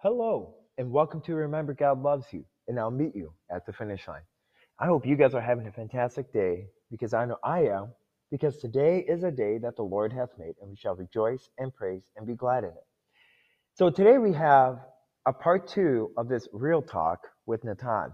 Hello, 0.00 0.54
and 0.78 0.92
welcome 0.92 1.20
to 1.22 1.34
Remember 1.34 1.74
God 1.74 2.00
Loves 2.00 2.26
You, 2.30 2.44
and 2.68 2.78
I'll 2.78 2.88
meet 2.88 3.16
you 3.16 3.32
at 3.50 3.66
the 3.66 3.72
finish 3.72 4.06
line. 4.06 4.22
I 4.78 4.86
hope 4.86 5.04
you 5.04 5.16
guys 5.16 5.34
are 5.34 5.40
having 5.40 5.66
a 5.66 5.72
fantastic 5.72 6.32
day 6.32 6.66
because 6.88 7.14
I 7.14 7.24
know 7.24 7.36
I 7.42 7.62
am, 7.64 7.88
because 8.30 8.58
today 8.58 9.04
is 9.08 9.24
a 9.24 9.32
day 9.32 9.58
that 9.58 9.74
the 9.74 9.82
Lord 9.82 10.12
hath 10.12 10.28
made, 10.38 10.54
and 10.60 10.70
we 10.70 10.76
shall 10.76 10.94
rejoice 10.94 11.50
and 11.58 11.74
praise 11.74 12.04
and 12.16 12.28
be 12.28 12.36
glad 12.36 12.62
in 12.62 12.70
it. 12.70 12.86
So 13.74 13.90
today 13.90 14.18
we 14.18 14.32
have 14.34 14.78
a 15.26 15.32
part 15.32 15.66
two 15.66 16.12
of 16.16 16.28
this 16.28 16.46
real 16.52 16.80
talk 16.80 17.18
with 17.46 17.64
Natan. 17.64 18.12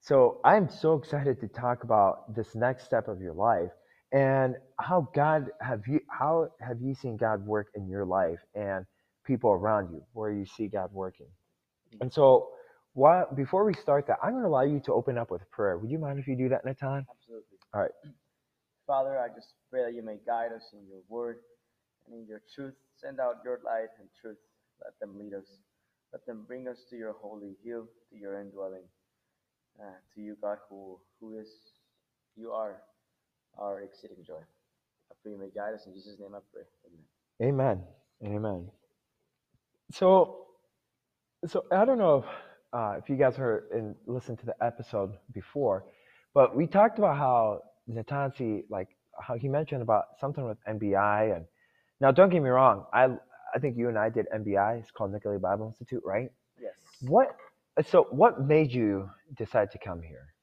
So 0.00 0.40
I'm 0.46 0.70
so 0.70 0.94
excited 0.94 1.40
to 1.40 1.48
talk 1.48 1.84
about 1.84 2.34
this 2.34 2.54
next 2.54 2.86
step 2.86 3.06
of 3.08 3.20
your 3.20 3.34
life 3.34 3.68
and 4.12 4.54
how 4.80 5.08
God 5.14 5.48
have 5.60 5.82
you 5.86 6.00
how 6.08 6.48
have 6.58 6.80
you 6.80 6.94
seen 6.94 7.18
God 7.18 7.44
work 7.46 7.66
in 7.74 7.86
your 7.86 8.06
life 8.06 8.38
and 8.54 8.86
people 9.26 9.50
around 9.50 9.92
you 9.92 10.02
where 10.12 10.32
you 10.32 10.46
see 10.46 10.68
God 10.68 10.90
working. 10.92 11.26
And 12.00 12.12
so 12.12 12.50
before 13.34 13.64
we 13.64 13.74
start 13.74 14.06
that, 14.06 14.18
I'm 14.22 14.30
going 14.32 14.42
to 14.42 14.48
allow 14.48 14.62
you 14.62 14.80
to 14.80 14.92
open 14.92 15.18
up 15.18 15.30
with 15.30 15.48
prayer. 15.50 15.78
Would 15.78 15.90
you 15.90 15.98
mind 15.98 16.18
if 16.18 16.26
you 16.26 16.36
do 16.36 16.48
that, 16.48 16.64
Natan? 16.64 17.06
Absolutely. 17.10 17.58
All 17.74 17.82
right. 17.82 17.90
Father, 18.86 19.18
I 19.18 19.28
just 19.34 19.48
pray 19.70 19.82
that 19.84 19.94
you 19.94 20.02
may 20.02 20.16
guide 20.26 20.52
us 20.52 20.62
in 20.72 20.86
your 20.88 21.00
word 21.08 21.38
and 22.06 22.14
in 22.14 22.26
your 22.26 22.42
truth. 22.54 22.74
Send 23.00 23.20
out 23.20 23.36
your 23.44 23.60
light 23.64 23.90
and 23.98 24.08
truth. 24.20 24.38
Let 24.82 24.98
them 25.00 25.18
lead 25.18 25.34
us. 25.34 25.46
Let 26.12 26.24
them 26.24 26.44
bring 26.46 26.68
us 26.68 26.84
to 26.90 26.96
your 26.96 27.14
holy 27.20 27.56
hill, 27.64 27.86
to 28.10 28.16
your 28.16 28.40
indwelling. 28.40 28.84
Uh, 29.80 29.92
to 30.14 30.20
you, 30.22 30.36
God, 30.40 30.58
who 30.70 30.98
who 31.20 31.38
is 31.38 31.48
you 32.36 32.52
are 32.52 32.82
our 33.58 33.82
exceeding 33.82 34.24
joy. 34.26 34.40
I 35.10 35.14
pray 35.22 35.32
you 35.32 35.38
may 35.38 35.50
guide 35.54 35.74
us 35.74 35.86
in 35.86 35.92
Jesus' 35.92 36.18
name. 36.18 36.34
I 36.34 36.38
pray. 36.52 36.62
Amen. 37.42 37.82
Amen. 37.82 37.84
Amen. 38.24 38.70
So, 39.90 40.46
so 41.46 41.64
I 41.72 41.84
don't 41.84 41.98
know 41.98 42.18
if, 42.18 42.24
uh, 42.72 42.94
if 42.98 43.08
you 43.08 43.16
guys 43.16 43.36
heard 43.36 43.68
and 43.72 43.94
listened 44.06 44.38
to 44.40 44.46
the 44.46 44.54
episode 44.64 45.12
before, 45.32 45.84
but 46.34 46.56
we 46.56 46.66
talked 46.66 46.98
about 46.98 47.16
how 47.16 47.62
Natansi, 47.90 48.64
like 48.68 48.88
how 49.20 49.34
he 49.36 49.48
mentioned 49.48 49.82
about 49.82 50.04
something 50.20 50.44
with 50.44 50.58
MBI, 50.68 51.36
and 51.36 51.46
now 52.00 52.10
don't 52.10 52.30
get 52.30 52.42
me 52.42 52.50
wrong, 52.50 52.86
I 52.92 53.08
I 53.54 53.58
think 53.58 53.76
you 53.76 53.88
and 53.88 53.98
I 53.98 54.10
did 54.10 54.26
MBI. 54.34 54.78
It's 54.78 54.90
called 54.90 55.12
Nicolet 55.12 55.40
Bible 55.40 55.66
Institute, 55.68 56.02
right? 56.04 56.30
Yes. 56.58 56.74
What? 57.00 57.28
So, 57.86 58.04
what 58.10 58.40
made 58.46 58.72
you 58.72 59.10
decide 59.36 59.70
to 59.72 59.78
come 59.78 60.02
here? 60.02 60.34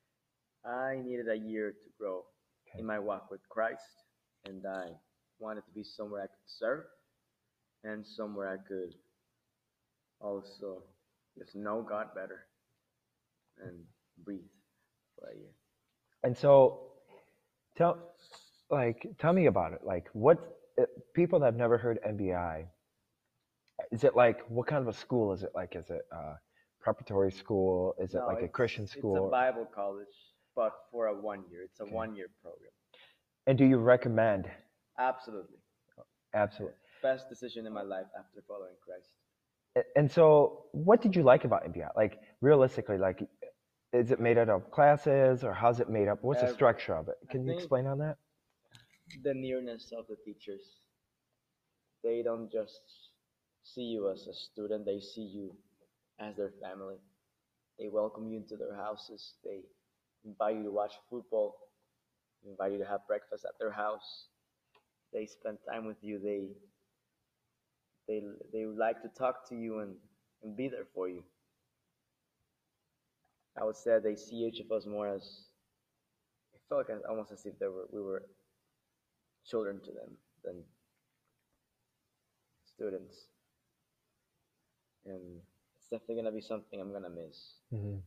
I 0.65 0.97
needed 1.03 1.29
a 1.29 1.35
year 1.37 1.71
to 1.71 1.89
grow 1.99 2.23
Okay. 2.69 2.79
in 2.79 2.85
my 2.85 2.99
walk 2.99 3.29
with 3.31 3.41
Christ, 3.49 4.03
and 4.45 4.65
I 4.65 4.91
wanted 5.39 5.65
to 5.65 5.71
be 5.71 5.83
somewhere 5.83 6.21
I 6.23 6.27
could 6.27 6.47
serve 6.47 6.85
and 7.83 8.05
somewhere 8.05 8.49
I 8.49 8.57
could 8.67 8.93
also 10.23 10.83
just 11.37 11.55
know 11.55 11.81
God 11.87 12.07
better 12.15 12.45
and 13.63 13.75
breathe 14.23 14.41
for 15.19 15.29
a 15.29 15.35
year. 15.35 15.51
And 16.23 16.35
so, 16.37 16.79
tell, 17.75 17.97
like, 18.69 19.05
tell 19.19 19.33
me 19.33 19.47
about 19.47 19.73
it. 19.73 19.81
Like, 19.83 20.07
what 20.13 20.37
uh, 20.79 20.85
people 21.13 21.39
that 21.39 21.45
have 21.47 21.55
never 21.55 21.77
heard 21.77 21.99
MBI? 22.07 22.65
Is 23.91 24.03
it 24.03 24.15
like 24.15 24.39
what 24.49 24.67
kind 24.67 24.81
of 24.81 24.87
a 24.87 24.97
school 24.97 25.33
is 25.33 25.43
it? 25.43 25.51
Like, 25.53 25.75
is 25.75 25.89
it 25.89 26.03
a 26.11 26.35
preparatory 26.79 27.31
school? 27.31 27.95
Is 27.99 28.13
it 28.13 28.19
No, 28.19 28.27
like 28.27 28.37
a 28.37 28.39
it's- 28.49 28.51
Christian 28.53 28.83
It's 28.85 28.93
school? 28.93 29.27
a 29.27 29.31
Bible 29.31 29.65
college, 29.75 30.15
but 30.55 30.71
for 30.91 31.07
a 31.07 31.13
one 31.21 31.43
year. 31.51 31.63
It's 31.63 31.79
a 31.79 31.83
Okay. 31.83 31.91
one 31.93 32.15
year 32.15 32.27
program. 32.41 32.71
and 33.45 33.57
do 33.57 33.65
you 33.65 33.77
recommend? 33.77 34.49
Absolutely. 34.97 35.57
Absolutely. 36.33 36.77
Best 37.01 37.27
decision 37.27 37.67
in 37.67 37.73
my 37.73 37.81
life 37.81 38.07
after 38.17 38.41
following 38.47 38.75
Christ. 38.85 39.09
And 39.95 40.11
so, 40.11 40.65
what 40.71 41.01
did 41.01 41.15
you 41.15 41.23
like 41.23 41.45
about 41.45 41.65
MBI? 41.65 41.89
Like, 41.95 42.19
realistically, 42.41 42.97
like, 42.97 43.27
is 43.91 44.11
it 44.11 44.19
made 44.19 44.37
out 44.37 44.49
of 44.49 44.69
classes 44.71 45.43
or 45.43 45.53
how's 45.53 45.79
it 45.79 45.89
made 45.89 46.07
up? 46.07 46.19
What's 46.23 46.41
the 46.41 46.47
Uh, 46.47 46.53
structure 46.53 46.95
of 46.95 47.07
it? 47.09 47.17
Can 47.29 47.45
you 47.45 47.53
explain 47.53 47.87
on 47.87 47.97
that? 47.99 48.17
The 49.23 49.33
nearness 49.33 49.91
of 49.91 50.07
the 50.07 50.15
teachers. 50.17 50.81
They 52.03 52.21
don't 52.21 52.51
just 52.51 52.81
see 53.63 53.83
you 53.83 54.09
as 54.09 54.27
a 54.27 54.33
student, 54.33 54.85
they 54.85 54.99
see 54.99 55.23
you 55.25 55.55
as 56.19 56.35
their 56.35 56.51
family. 56.61 56.97
They 57.79 57.89
welcome 57.89 58.27
you 58.29 58.37
into 58.37 58.57
their 58.57 58.75
houses. 58.75 59.35
They 59.43 59.61
invite 60.25 60.57
you 60.57 60.63
to 60.63 60.71
watch 60.71 60.93
football, 61.09 61.55
invite 62.45 62.73
you 62.73 62.77
to 62.79 62.85
have 62.85 63.07
breakfast 63.07 63.45
at 63.45 63.57
their 63.59 63.71
house. 63.71 64.27
They 65.13 65.25
spend 65.25 65.59
time 65.69 65.85
with 65.85 65.97
you. 66.01 66.19
They 66.19 66.49
they 68.07 68.21
they 68.53 68.65
would 68.65 68.77
like 68.77 69.01
to 69.01 69.09
talk 69.09 69.47
to 69.49 69.55
you 69.55 69.79
and, 69.79 69.95
and 70.43 70.55
be 70.57 70.67
there 70.69 70.87
for 70.93 71.07
you. 71.09 71.23
I 73.57 73.63
would 73.63 73.75
say 73.75 73.99
they 73.99 74.15
see 74.15 74.45
each 74.45 74.59
of 74.59 74.71
us 74.71 74.85
more 74.85 75.07
as 75.07 75.49
it 76.53 76.61
felt 76.69 76.89
like 76.89 76.99
almost 77.09 77.31
as 77.31 77.45
if 77.45 77.57
they 77.59 77.67
were 77.67 77.87
we 77.91 78.01
were 78.01 78.23
children 79.45 79.79
to 79.81 79.91
them 79.91 80.17
than 80.43 80.63
students. 82.65 83.27
And 85.05 85.41
it's 85.77 85.87
definitely 85.89 86.15
gonna 86.15 86.31
be 86.31 86.41
something 86.41 86.79
I'm 86.79 86.91
gonna 86.91 87.09
miss 87.09 87.59
hmm 87.71 87.97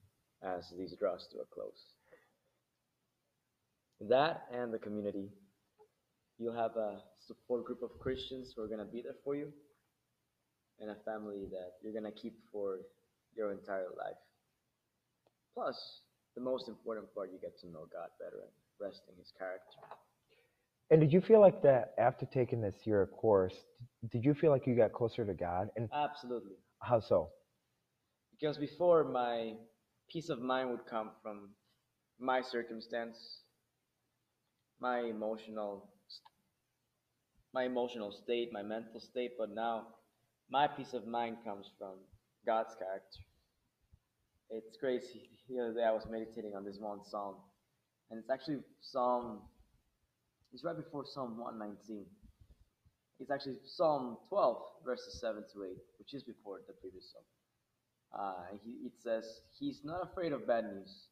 as 0.43 0.71
these 0.77 0.95
draws 0.97 1.27
to 1.28 1.39
a 1.41 1.45
close. 1.47 1.95
That 4.01 4.47
and 4.53 4.73
the 4.73 4.78
community. 4.78 5.31
You'll 6.39 6.55
have 6.57 6.77
a 6.77 7.03
support 7.21 7.65
group 7.65 7.83
of 7.83 7.99
Christians 7.99 8.53
who 8.55 8.63
are 8.63 8.67
going 8.69 8.78
to 8.81 8.84
be 8.84 9.03
there 9.03 9.17
for 9.25 9.34
you, 9.34 9.53
and 10.81 10.91
a 10.91 10.97
family 11.05 11.47
that 11.51 11.73
you're 11.83 11.93
going 11.93 12.05
to 12.05 12.21
keep 12.21 12.35
for 12.53 12.79
your 13.35 13.53
entire 13.53 13.89
life. 13.97 14.17
Plus, 15.55 16.01
the 16.35 16.41
most 16.41 16.69
important 16.69 17.13
part, 17.15 17.31
you 17.33 17.39
get 17.41 17.59
to 17.61 17.67
know 17.69 17.87
God 17.93 18.09
better 18.19 18.43
and 18.43 18.51
rest 18.81 19.03
in 19.09 19.19
His 19.19 19.33
character. 19.39 19.79
And 20.91 21.01
did 21.01 21.13
you 21.13 21.21
feel 21.21 21.41
like 21.41 21.63
that 21.63 21.95
after 21.99 22.27
taking 22.27 22.61
this 22.61 22.75
year 22.85 23.03
of 23.03 23.11
course? 23.11 23.55
Did 24.13 24.25
you 24.25 24.35
feel 24.35 24.51
like 24.51 24.67
you 24.67 24.77
got 24.77 24.93
closer 24.93 25.25
to 25.25 25.35
God? 25.35 25.69
And 25.77 25.89
Absolutely. 25.93 26.55
how 26.81 27.01
so? 27.01 27.31
Because 28.39 28.59
before, 28.59 29.03
my 29.03 29.55
peace 30.11 30.29
of 30.29 30.41
mind 30.41 30.71
would 30.71 30.87
come 30.87 31.11
from 31.23 31.51
my 32.21 32.41
circumstance, 32.41 33.17
my 34.79 35.01
emotional, 35.01 35.89
my 37.53 37.65
emotional 37.65 38.13
state, 38.13 38.53
my 38.53 38.63
mental 38.63 39.01
state. 39.01 39.33
But 39.39 39.55
now, 39.55 39.87
my 40.51 40.67
peace 40.69 40.93
of 40.95 41.07
mind 41.07 41.39
comes 41.45 41.67
from 41.79 41.95
God's 42.45 42.75
character. 42.79 43.21
It's 44.51 44.77
crazy. 44.79 45.29
The 45.49 45.61
other 45.61 45.75
day, 45.75 45.84
I 45.84 45.93
was 45.93 46.07
meditating 46.11 46.55
on 46.57 46.65
this 46.65 46.79
one 46.79 47.01
psalm, 47.05 47.37
and 48.11 48.19
it's 48.19 48.31
actually 48.31 48.59
Psalm. 48.81 49.41
It's 50.53 50.65
right 50.65 50.77
before 50.77 51.05
Psalm 51.05 51.37
119. 51.39 52.07
It's 53.19 53.31
actually 53.31 53.57
Psalm 53.65 54.19
12, 54.29 54.57
verses 54.84 55.21
7 55.21 55.43
to 55.55 55.65
8, 55.65 55.71
which 55.99 56.15
is 56.15 56.23
before 56.23 56.61
the 56.67 56.75
previous 56.75 57.13
psalm. 57.13 57.25
Uh, 58.15 58.57
he, 58.65 58.87
it 58.87 58.93
says, 59.03 59.25
He's 59.59 59.81
not 59.84 60.03
afraid 60.03 60.33
of 60.33 60.47
bad 60.47 60.65
news. 60.65 61.09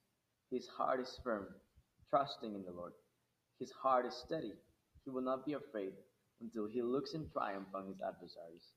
His 0.50 0.68
heart 0.68 1.00
is 1.00 1.18
firm, 1.24 1.46
trusting 2.10 2.54
in 2.54 2.62
the 2.64 2.70
Lord. 2.70 2.92
His 3.58 3.72
heart 3.82 4.06
is 4.06 4.14
steady. 4.26 4.52
He 5.04 5.10
will 5.10 5.22
not 5.22 5.44
be 5.44 5.54
afraid 5.54 5.92
until 6.40 6.66
he 6.66 6.82
looks 6.82 7.14
in 7.14 7.28
triumph 7.32 7.68
on 7.74 7.86
his 7.86 8.00
adversaries. 8.00 8.74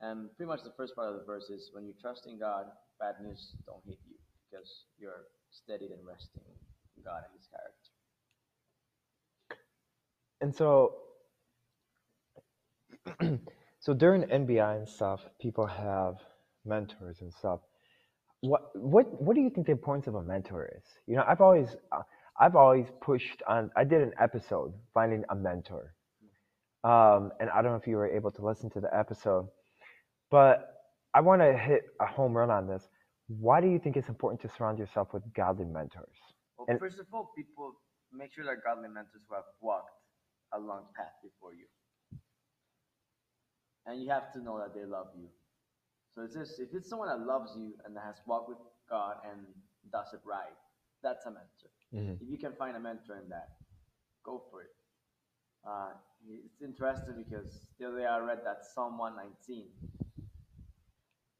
And 0.00 0.34
pretty 0.36 0.48
much 0.48 0.62
the 0.62 0.72
first 0.76 0.94
part 0.94 1.08
of 1.08 1.18
the 1.18 1.24
verse 1.24 1.50
is 1.50 1.70
when 1.72 1.84
you 1.84 1.92
trust 2.00 2.26
in 2.26 2.38
God, 2.38 2.66
bad 3.00 3.16
news 3.22 3.54
don't 3.66 3.82
hit 3.86 3.98
you 4.08 4.16
because 4.50 4.84
you're 4.98 5.26
steadied 5.50 5.90
and 5.90 6.06
resting 6.06 6.42
in 6.96 7.02
God 7.02 7.22
and 7.24 7.32
his 7.36 7.48
character. 7.48 7.88
And 10.40 10.54
so, 10.54 10.94
so 13.80 13.94
during 13.94 14.22
NBI 14.22 14.76
and 14.78 14.88
stuff, 14.88 15.26
people 15.40 15.66
have 15.66 16.16
mentors 16.64 17.20
and 17.22 17.32
stuff. 17.32 17.60
What 18.40 18.70
what 18.76 19.20
what 19.20 19.34
do 19.34 19.40
you 19.40 19.50
think 19.50 19.66
the 19.66 19.72
importance 19.72 20.06
of 20.06 20.14
a 20.14 20.22
mentor 20.22 20.70
is? 20.76 20.84
You 21.08 21.16
know, 21.16 21.24
I've 21.26 21.40
always 21.40 21.74
uh, 21.90 22.02
I've 22.38 22.54
always 22.54 22.86
pushed 23.00 23.42
on. 23.48 23.70
I 23.76 23.82
did 23.82 24.00
an 24.00 24.12
episode 24.20 24.72
finding 24.94 25.24
a 25.30 25.34
mentor, 25.34 25.92
um, 26.84 27.32
and 27.40 27.50
I 27.50 27.62
don't 27.62 27.72
know 27.72 27.78
if 27.78 27.88
you 27.88 27.96
were 27.96 28.08
able 28.08 28.30
to 28.30 28.44
listen 28.46 28.70
to 28.70 28.80
the 28.80 28.96
episode, 28.96 29.48
but 30.30 30.74
I 31.14 31.20
want 31.20 31.40
to 31.42 31.56
hit 31.56 31.82
a 32.00 32.06
home 32.06 32.36
run 32.36 32.50
on 32.50 32.66
this. 32.66 32.88
Why 33.28 33.60
do 33.60 33.68
you 33.68 33.78
think 33.78 33.96
it's 33.96 34.08
important 34.08 34.40
to 34.42 34.48
surround 34.56 34.78
yourself 34.78 35.12
with 35.12 35.22
godly 35.34 35.64
mentors? 35.66 36.16
Well, 36.56 36.66
And- 36.68 36.78
first 36.78 36.98
of 36.98 37.06
all, 37.12 37.32
people 37.36 37.72
make 38.12 38.32
sure 38.32 38.44
they're 38.44 38.56
godly 38.64 38.88
mentors 38.88 39.22
who 39.28 39.34
have 39.34 39.44
walked 39.60 39.92
a 40.52 40.58
long 40.58 40.86
path 40.96 41.12
before 41.22 41.54
you. 41.54 41.66
And 43.86 44.02
you 44.02 44.10
have 44.10 44.32
to 44.32 44.40
know 44.40 44.58
that 44.58 44.74
they 44.74 44.84
love 44.84 45.08
you. 45.16 45.28
So 46.14 46.22
it's 46.22 46.34
just, 46.34 46.58
if 46.60 46.74
it's 46.74 46.88
someone 46.88 47.08
that 47.08 47.24
loves 47.26 47.56
you 47.56 47.74
and 47.84 47.96
that 47.96 48.04
has 48.04 48.20
walked 48.26 48.48
with 48.48 48.58
God 48.88 49.16
and 49.24 49.46
does 49.92 50.12
it 50.12 50.20
right, 50.24 50.56
that's 51.02 51.24
a 51.26 51.30
mentor. 51.30 51.70
Mhm. 51.92 52.20
If 52.20 52.28
you 52.28 52.38
can 52.38 52.54
find 52.56 52.76
a 52.76 52.80
mentor 52.80 53.16
in 53.16 53.28
that, 53.28 53.48
go 54.24 54.40
for 54.50 54.62
it. 54.62 54.74
Uh, 55.64 55.94
it's 56.28 56.60
interesting 56.60 57.22
because 57.22 57.68
the 57.78 57.86
other 57.88 57.98
day 57.98 58.06
I 58.06 58.18
read 58.18 58.44
that 58.44 58.64
Psalm 58.64 58.98
119. 58.98 59.70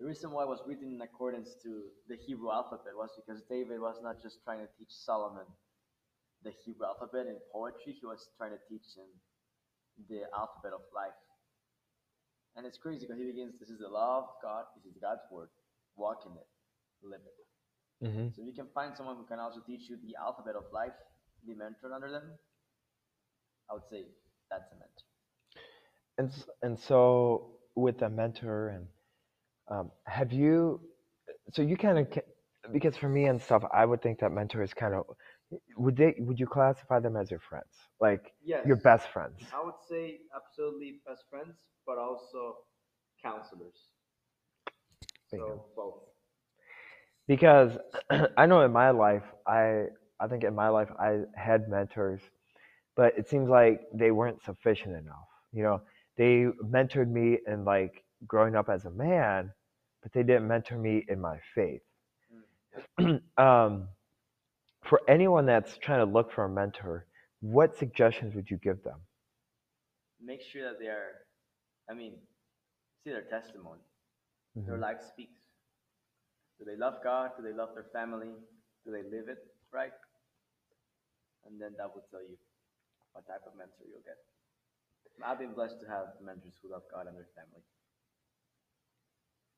The 0.01 0.07
reason 0.07 0.31
why 0.31 0.45
it 0.45 0.49
was 0.49 0.63
written 0.67 0.95
in 0.95 1.01
accordance 1.03 1.57
to 1.63 1.83
the 2.09 2.17
Hebrew 2.17 2.51
alphabet 2.51 2.95
was 2.97 3.11
because 3.17 3.43
David 3.51 3.81
was 3.81 3.97
not 4.03 4.23
just 4.23 4.39
trying 4.45 4.61
to 4.61 4.69
teach 4.79 4.91
Solomon 4.91 5.47
the 6.45 6.53
Hebrew 6.65 6.87
alphabet 6.87 7.27
in 7.27 7.39
poetry, 7.53 7.95
he 7.99 8.07
was 8.07 8.31
trying 8.39 8.53
to 8.53 8.63
teach 8.69 8.87
him 8.97 9.09
the 10.09 10.23
alphabet 10.37 10.73
of 10.73 10.83
life. 10.95 11.19
And 12.57 12.67
it's 12.67 12.79
crazy 12.79 13.07
because 13.07 13.19
he 13.19 13.27
begins, 13.27 13.55
this 13.61 13.71
is 13.71 13.81
the 13.81 13.89
law 13.89 14.19
of 14.19 14.25
God, 14.43 14.65
this 14.77 14.85
is 14.87 14.99
God's 15.01 15.23
word, 15.31 15.49
walk 15.97 16.25
in 16.27 16.33
it, 16.33 16.49
live 17.03 17.23
it. 17.27 17.39
hmm 18.07 18.29
So 18.35 18.43
if 18.43 18.49
you 18.49 18.55
can 18.55 18.69
find 18.75 18.97
someone 18.97 19.17
who 19.17 19.27
can 19.27 19.39
also 19.39 19.61
teach 19.67 19.91
you 19.91 19.99
the 20.03 20.17
alphabet 20.21 20.57
of 20.57 20.65
life, 20.73 20.95
be 21.47 21.55
mentored 21.55 21.95
under 21.95 22.11
them, 22.11 22.25
I 23.71 23.75
would 23.75 23.89
say 23.91 24.07
that's 24.51 24.71
a 24.73 24.77
mentor. 24.77 25.09
And 26.19 26.31
and 26.63 26.79
so 26.79 27.59
with 27.77 28.03
a 28.03 28.11
mentor 28.11 28.69
and 28.69 28.87
um, 29.71 29.91
have 30.07 30.33
you? 30.33 30.81
So 31.53 31.63
you 31.63 31.77
kind 31.77 31.99
of 31.99 32.07
because 32.73 32.97
for 32.97 33.09
me 33.09 33.27
and 33.27 33.41
stuff, 33.41 33.63
I 33.73 33.85
would 33.85 34.03
think 34.03 34.19
that 34.21 34.31
mentor 34.33 34.63
is 34.63 34.73
kind 34.75 34.95
of 34.95 35.05
would 35.77 35.97
they 35.97 36.15
would 36.19 36.39
you 36.39 36.47
classify 36.47 37.01
them 37.01 37.17
as 37.17 37.31
your 37.31 37.41
friends, 37.41 37.73
like 38.01 38.33
Yes. 38.43 38.65
your 38.65 38.77
best 38.77 39.09
friends? 39.09 39.41
I 39.53 39.63
would 39.65 39.81
say 39.89 40.21
absolutely 40.35 41.01
best 41.07 41.25
friends, 41.31 41.57
but 41.87 41.99
also 41.99 42.57
counselors. 43.23 43.91
Bingo. 45.31 45.61
So 45.61 45.67
both. 45.75 46.05
because 47.27 47.77
I 48.37 48.47
know 48.47 48.63
in 48.63 48.73
my 48.73 48.91
life, 48.91 49.25
I 49.47 49.85
I 50.21 50.27
think 50.29 50.45
in 50.45 50.55
my 50.55 50.69
life 50.69 50.89
I 50.99 51.23
had 51.37 51.69
mentors, 51.69 52.21
but 52.97 53.17
it 53.19 53.29
seems 53.29 53.49
like 53.49 53.81
they 53.93 54.11
weren't 54.11 54.43
sufficient 54.43 54.97
enough. 54.97 55.29
You 55.53 55.63
know, 55.65 55.81
they 56.17 56.47
mentored 56.65 57.11
me 57.11 57.39
in 57.47 57.65
like 57.65 58.05
growing 58.27 58.55
up 58.57 58.69
as 58.69 58.85
a 58.85 58.91
man, 58.91 59.51
but 60.03 60.13
they 60.13 60.23
didn't 60.23 60.47
mentor 60.49 60.79
me 60.79 61.05
in 61.09 61.21
my 61.21 61.39
faith. 61.55 61.83
um, 63.39 63.89
for 64.85 65.01
anyone 65.09 65.47
that's 65.47 65.79
trying 65.79 66.01
to 66.01 66.11
look 66.11 66.33
for 66.33 66.45
a 66.45 66.49
mentor, 66.49 67.07
what 67.41 67.77
suggestions 67.77 68.35
would 68.35 68.51
you 68.51 68.59
give 68.59 68.83
them? 68.83 69.01
Make 70.21 70.43
sure 70.43 70.65
that 70.65 70.79
they 70.81 70.87
are, 70.89 71.27
I 71.91 71.95
mean, 71.95 72.15
see 73.05 73.11
their 73.11 73.23
testimony. 73.23 73.83
Their 74.67 74.77
Mhm. 74.77 74.81
life 74.81 75.01
speaks. 75.03 75.41
Do 76.59 76.65
they 76.65 76.77
love 76.77 77.03
God? 77.05 77.33
Do 77.37 77.43
they 77.43 77.53
love 77.53 77.71
their 77.75 77.87
family? 77.93 78.35
Do 78.85 78.93
they 78.93 79.03
live 79.03 79.29
it 79.29 79.39
right? 79.73 79.93
And 81.47 81.61
then 81.61 81.75
that 81.79 81.95
will 81.95 82.05
tell 82.11 82.23
you 82.23 82.37
what 83.13 83.27
type 83.27 83.45
of 83.47 83.57
mentor 83.57 83.85
you'll 83.89 84.05
get. 84.05 84.19
I've 85.25 85.39
been 85.39 85.55
blessed 85.55 85.81
to 85.81 85.87
have 85.89 86.15
mentors 86.23 86.55
who 86.63 86.71
love 86.71 86.83
God 86.93 87.07
and 87.07 87.17
their 87.17 87.29
family. 87.35 87.63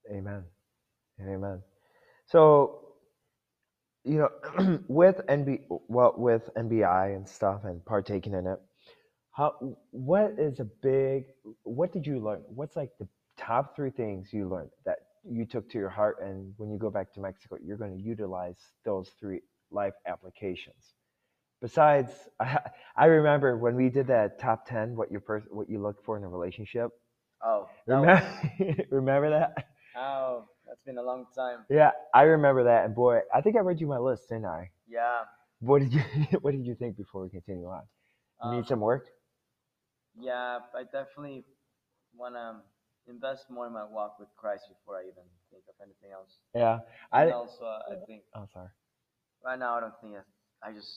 Amen. 0.09 0.45
Amen. 1.21 1.63
So, 2.27 2.95
you 4.05 4.19
know, 4.19 4.81
with 4.89 5.21
NB, 5.29 5.63
well, 5.89 6.15
with 6.17 6.51
NBI 6.57 7.17
and 7.17 7.29
stuff 7.29 7.63
and 7.65 7.85
partaking 7.85 8.35
in 8.35 8.47
it, 8.47 8.59
how, 9.33 9.55
what 9.91 10.35
is 10.39 10.61
a 10.61 10.65
big, 10.65 11.27
what 11.65 11.93
did 11.93 12.07
you 12.07 12.21
learn? 12.21 12.43
What's 12.49 12.77
like 12.77 12.91
the 12.99 13.09
top 13.39 13.77
three 13.77 13.91
things 13.91 14.33
you 14.33 14.49
learned 14.49 14.71
that 14.87 14.99
you 15.29 15.45
took 15.47 15.71
to 15.71 15.79
your 15.79 15.91
heart 15.91 16.19
and 16.23 16.55
when 16.59 16.71
you 16.71 16.79
go 16.79 16.91
back 16.91 17.13
to 17.15 17.21
Mexico, 17.21 17.59
you're 17.65 17.77
going 17.79 17.97
to 17.97 18.03
utilize 18.03 18.59
those 18.85 19.11
three 19.21 19.41
life 19.71 19.95
applications? 20.07 20.95
Besides, 21.63 22.13
I, 22.41 22.61
I 22.97 23.07
remember 23.07 23.57
when 23.59 23.77
we 23.77 23.91
did 23.91 24.09
that 24.09 24.41
top 24.41 24.67
10, 24.67 24.97
what 24.97 25.11
your 25.11 25.21
pers- 25.21 25.49
what 25.51 25.71
you 25.71 25.81
look 25.83 26.05
for 26.05 26.17
in 26.19 26.25
a 26.25 26.29
relationship. 26.29 26.91
Oh, 27.45 27.69
that 27.89 28.01
was, 28.07 28.21
Remember, 28.61 28.85
remember 28.91 29.31
that? 29.31 29.70
Oh, 29.97 30.45
that's 30.67 30.83
been 30.85 30.99
a 30.99 31.03
long 31.03 31.27
time. 31.35 31.65
Yeah, 31.69 31.91
I 32.15 32.23
remember 32.23 32.65
that, 32.65 32.85
and 32.85 32.95
boy, 32.95 33.21
I 33.35 33.41
think 33.41 33.57
I 33.57 33.61
read 33.61 33.81
you 33.81 33.87
my 33.87 33.99
list, 33.99 34.29
didn't 34.29 34.47
I? 34.47 34.71
Yeah. 34.89 35.21
What 35.61 35.81
did 35.81 35.93
you 35.93 36.01
What 36.41 36.53
did 36.53 36.65
you 36.67 36.75
think 36.75 36.97
before 36.97 37.23
we 37.23 37.31
continue 37.31 37.67
on? 37.67 37.83
You 38.43 38.51
um, 38.51 38.57
need 38.57 38.67
some 38.67 38.81
work. 38.81 39.07
Yeah, 40.19 40.59
I 40.75 40.83
definitely 40.85 41.45
want 42.17 42.35
to 42.35 42.57
invest 43.11 43.45
more 43.51 43.67
in 43.67 43.73
my 43.73 43.85
walk 43.85 44.19
with 44.19 44.29
Christ 44.37 44.65
before 44.69 44.99
I 44.99 45.03
even 45.03 45.25
think 45.51 45.63
of 45.69 45.75
anything 45.83 46.11
else. 46.13 46.31
Yeah, 46.55 46.81
And 47.13 47.31
I. 47.31 47.33
also, 47.33 47.65
I 47.65 47.95
think 48.07 48.23
Oh, 48.35 48.47
sorry. 48.53 48.69
right 49.45 49.59
now 49.59 49.77
I 49.77 49.81
don't 49.81 49.95
think 50.01 50.15
that's, 50.15 50.27
I 50.63 50.73
just 50.73 50.91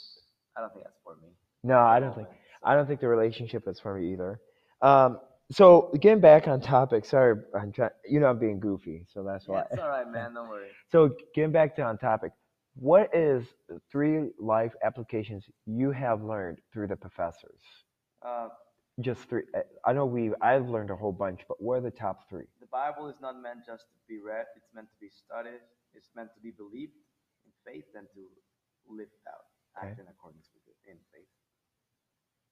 I 0.58 0.62
don't 0.62 0.72
think 0.74 0.86
that's 0.86 1.00
for 1.04 1.16
me. 1.16 1.30
No, 1.64 1.78
I 1.80 2.00
don't 2.00 2.16
think. 2.16 2.28
I 2.64 2.76
don't 2.76 2.88
think 2.88 3.00
the 3.02 3.08
relationship 3.08 3.68
is 3.68 3.80
for 3.80 3.96
me 3.98 4.14
either. 4.14 4.40
Um, 4.82 5.20
so 5.54 5.92
getting 6.02 6.20
back 6.20 6.48
on 6.48 6.62
topic. 6.62 7.06
Sorry, 7.06 7.36
I'm 7.56 7.72
trying. 7.72 7.92
You 8.08 8.20
know, 8.20 8.28
I'm 8.28 8.40
being 8.40 8.60
goofy, 8.60 9.06
so 9.14 9.24
that's 9.24 9.48
why. 9.48 9.64
it's 9.72 9.80
all 9.82 9.90
right, 9.90 10.10
man. 10.10 10.34
Don't 10.34 10.50
worry. 10.50 10.68
So 10.92 11.10
getting 11.34 11.52
back 11.52 11.76
to 11.78 11.82
on 11.84 11.98
topic. 11.98 12.32
What 12.76 13.10
is 13.16 13.46
three 13.92 14.30
life 14.40 14.74
applications 14.84 15.46
you 15.66 15.92
have 15.92 16.24
learned 16.24 16.58
through 16.72 16.88
the 16.88 16.96
professors? 16.96 17.62
Uh, 18.26 18.50
Just 19.02 19.22
three. 19.30 19.44
I- 19.56 19.90
I 19.90 19.94
know 19.94 20.06
we. 20.06 20.32
I've 20.42 20.70
learned 20.70 20.90
a 20.90 20.96
whole 20.96 21.12
bunch, 21.12 21.42
but 21.48 21.62
what 21.62 21.76
are 21.78 21.82
the 21.82 21.92
top 22.06 22.30
three? 22.30 22.46
the 22.60 22.68
Bible 22.68 23.08
is 23.08 23.20
not 23.22 23.40
meant 23.42 23.60
just 23.66 23.86
to 23.94 23.98
be 24.08 24.18
read. 24.20 24.46
It's 24.58 24.70
meant 24.74 24.90
to 24.90 24.98
be 25.00 25.10
studied. 25.10 25.62
It's 25.94 26.10
meant 26.16 26.30
to 26.36 26.42
be 26.42 26.52
believed 26.52 26.98
in 27.46 27.52
faith 27.66 27.86
and 27.96 28.08
to 28.16 28.22
live 28.90 29.14
out, 29.30 29.46
act 29.78 29.94
Okay. 29.94 30.02
in 30.02 30.08
accordance 30.08 30.50
with 30.54 30.64
it 30.68 30.78
in 30.92 30.98
faith. 31.14 31.30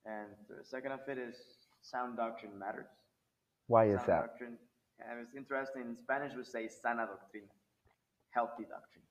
And 0.06 0.30
the 0.50 0.63
second 0.63 0.92
of 0.92 1.00
it 1.07 1.18
is 1.18 1.36
sound 1.81 2.17
doctrine 2.17 2.57
matters. 2.57 2.89
Why 3.67 3.85
is 3.85 4.01
sound 4.01 4.09
that? 4.09 4.21
doctrine. 4.27 4.57
And 5.01 5.19
it's 5.19 5.33
interesting. 5.35 5.81
In 5.81 5.97
Spanish, 5.97 6.33
we 6.37 6.43
say 6.43 6.69
sana 6.69 7.09
doctrina, 7.09 7.49
healthy 8.29 8.69
doctrine, 8.69 9.05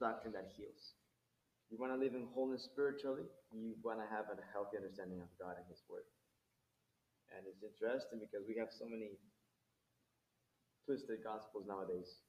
doctrine 0.00 0.32
that 0.32 0.48
heals. 0.56 0.96
You 1.70 1.76
want 1.76 1.92
to 1.92 1.98
live 1.98 2.14
in 2.14 2.24
wholeness 2.32 2.64
spiritually. 2.64 3.26
You 3.52 3.74
want 3.82 3.98
to 4.00 4.08
have 4.08 4.30
a 4.32 4.38
healthy 4.54 4.78
understanding 4.78 5.20
of 5.20 5.28
God 5.36 5.58
and 5.58 5.66
His 5.68 5.82
Word. 5.90 6.06
And 7.34 7.44
it's 7.44 7.60
interesting 7.60 8.22
because 8.22 8.46
we 8.46 8.56
have 8.56 8.70
so 8.70 8.86
many 8.86 9.18
twisted 10.86 11.20
gospels 11.26 11.66
nowadays 11.66 12.22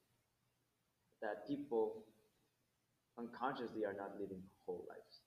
that 1.22 1.46
people 1.46 2.02
unconsciously 3.16 3.86
are 3.86 3.94
not 3.94 4.18
living 4.18 4.42
whole 4.66 4.84
lives. 4.90 5.22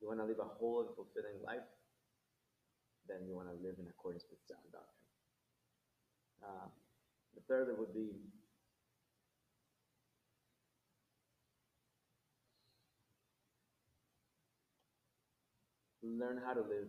You 0.00 0.08
want 0.08 0.22
to 0.22 0.26
live 0.26 0.40
a 0.40 0.46
whole 0.46 0.86
and 0.86 0.90
fulfilling 0.94 1.42
life, 1.44 1.66
then 3.08 3.26
you 3.26 3.34
want 3.34 3.48
to 3.48 3.54
live 3.54 3.76
in 3.78 3.86
accordance 3.88 4.24
with 4.30 4.40
sound 4.48 4.66
doctrine. 4.72 5.08
Uh, 6.42 6.68
the 7.34 7.42
third 7.48 7.68
would 7.78 7.94
be 7.94 8.10
learn 16.02 16.40
how 16.44 16.54
to 16.54 16.60
live 16.60 16.88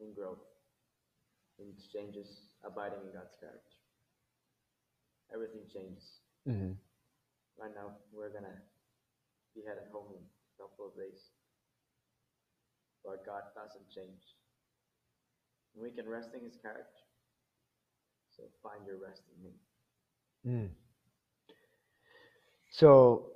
in 0.00 0.12
growth, 0.14 0.42
in 1.58 1.74
changes, 1.92 2.54
abiding 2.64 3.00
in 3.06 3.12
God's 3.12 3.36
character. 3.40 3.76
Everything 5.32 5.62
changes. 5.72 6.20
hmm 6.46 6.72
Right 7.58 7.74
now, 7.74 7.98
we're 8.12 8.30
gonna 8.32 8.62
be 9.54 9.62
headed 9.66 9.90
home 9.92 10.14
in 10.14 10.22
a 10.22 10.62
couple 10.62 10.86
of 10.88 10.96
days, 10.96 11.30
but 13.04 13.26
God 13.26 13.42
doesn't 13.54 13.90
change. 13.90 14.37
We 15.80 15.90
can 15.90 16.08
rest 16.08 16.30
in 16.34 16.44
His 16.44 16.56
character. 16.60 17.02
So 18.36 18.44
find 18.62 18.86
your 18.86 18.96
rest 18.98 19.22
in 19.34 19.44
Him. 19.46 19.54
Mm. 20.46 20.70
So 22.70 23.32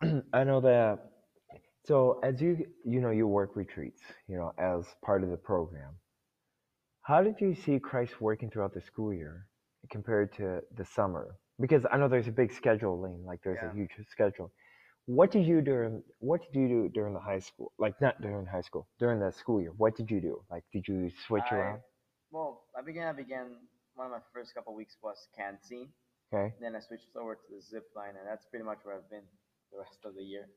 I 0.32 0.44
know 0.44 0.60
that. 0.60 0.98
So 1.84 2.20
as 2.22 2.40
you 2.40 2.66
you 2.84 3.00
know 3.00 3.10
you 3.10 3.26
work 3.26 3.56
retreats, 3.56 4.02
you 4.28 4.36
know 4.36 4.52
as 4.58 4.84
part 5.04 5.22
of 5.24 5.30
the 5.30 5.36
program. 5.36 5.94
How 7.02 7.22
did 7.22 7.40
you 7.40 7.54
see 7.54 7.78
Christ 7.80 8.20
working 8.20 8.48
throughout 8.50 8.74
the 8.74 8.80
school 8.80 9.12
year 9.12 9.46
compared 9.90 10.32
to 10.36 10.60
the 10.76 10.84
summer? 10.84 11.36
Because 11.60 11.84
I 11.90 11.96
know 11.98 12.08
there's 12.08 12.28
a 12.28 12.32
big 12.32 12.52
scheduling, 12.52 13.24
like 13.24 13.40
there's 13.42 13.58
Yeah. 13.62 13.70
a 13.70 13.74
huge 13.74 13.90
schedule. 14.08 14.52
What 15.06 15.32
did 15.32 15.46
you 15.46 15.60
during 15.60 16.02
What 16.20 16.42
did 16.42 16.58
you 16.58 16.68
do 16.68 16.88
during 16.88 17.14
the 17.14 17.20
high 17.20 17.40
school? 17.40 17.72
Like 17.78 18.00
not 18.00 18.20
during 18.20 18.46
high 18.46 18.60
school, 18.60 18.86
during 18.98 19.18
the 19.18 19.32
school 19.32 19.60
year. 19.60 19.72
What 19.76 19.96
did 19.96 20.10
you 20.10 20.20
do? 20.20 20.42
Like 20.50 20.64
did 20.72 20.86
you 20.86 21.10
switch 21.26 21.44
I- 21.50 21.56
around? 21.56 21.80
Well, 22.30 22.62
I 22.78 22.82
began. 22.82 23.08
I 23.08 23.12
began. 23.12 23.56
One 23.94 24.06
of 24.06 24.12
my 24.12 24.20
first 24.32 24.54
couple 24.54 24.74
weeks 24.74 24.96
was 25.02 25.28
canteen. 25.36 25.88
Okay. 26.32 26.54
Then 26.60 26.74
I 26.74 26.80
switched 26.80 27.14
over 27.14 27.34
to 27.34 27.42
the 27.54 27.60
zip 27.60 27.84
line, 27.94 28.14
and 28.18 28.26
that's 28.26 28.46
pretty 28.46 28.64
much 28.64 28.78
where 28.84 28.94
I've 28.96 29.10
been 29.10 29.26
the 29.70 29.78
rest 29.78 29.98
of 30.06 30.14
the 30.14 30.22
year. 30.22 30.48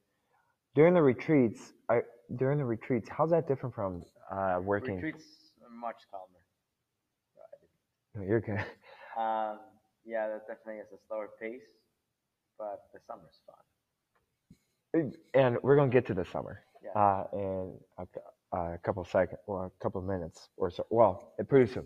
During 0.73 0.93
the 0.93 1.01
retreats, 1.01 1.73
I 1.89 2.01
during 2.37 2.59
the 2.59 2.65
retreats, 2.65 3.09
how's 3.09 3.31
that 3.31 3.47
different 3.47 3.75
from 3.75 4.03
uh, 4.31 4.59
working? 4.63 4.95
Retreats 4.95 5.25
are 5.63 5.69
much 5.69 5.97
calmer. 6.09 6.45
No, 8.15 8.21
you're 8.23 8.41
good. 8.41 8.63
Um, 9.19 9.59
yeah, 10.05 10.27
that 10.27 10.47
definitely 10.47 10.81
is 10.81 10.91
a 10.91 10.99
slower 11.07 11.29
pace, 11.39 11.63
but 12.57 12.83
the 12.93 12.99
summer's 13.07 13.39
fun. 13.45 13.55
And 15.33 15.57
we're 15.63 15.75
gonna 15.75 15.91
get 15.91 16.05
to 16.07 16.13
the 16.13 16.25
summer 16.31 16.61
Yeah. 16.83 16.91
uh, 16.99 17.23
in 17.33 17.73
a, 17.97 18.57
a 18.57 18.77
couple 18.79 19.03
seconds 19.05 19.39
or 19.47 19.65
a 19.67 19.83
couple 19.83 20.01
of 20.01 20.07
minutes 20.07 20.49
or 20.57 20.69
so. 20.71 20.85
Well, 20.89 21.33
pretty 21.49 21.71
soon. 21.71 21.85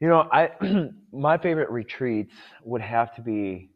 You 0.00 0.08
know, 0.08 0.28
I 0.32 0.50
my 1.12 1.38
favorite 1.38 1.70
retreats 1.70 2.34
would 2.64 2.80
have 2.82 3.14
to 3.16 3.22
be 3.22 3.70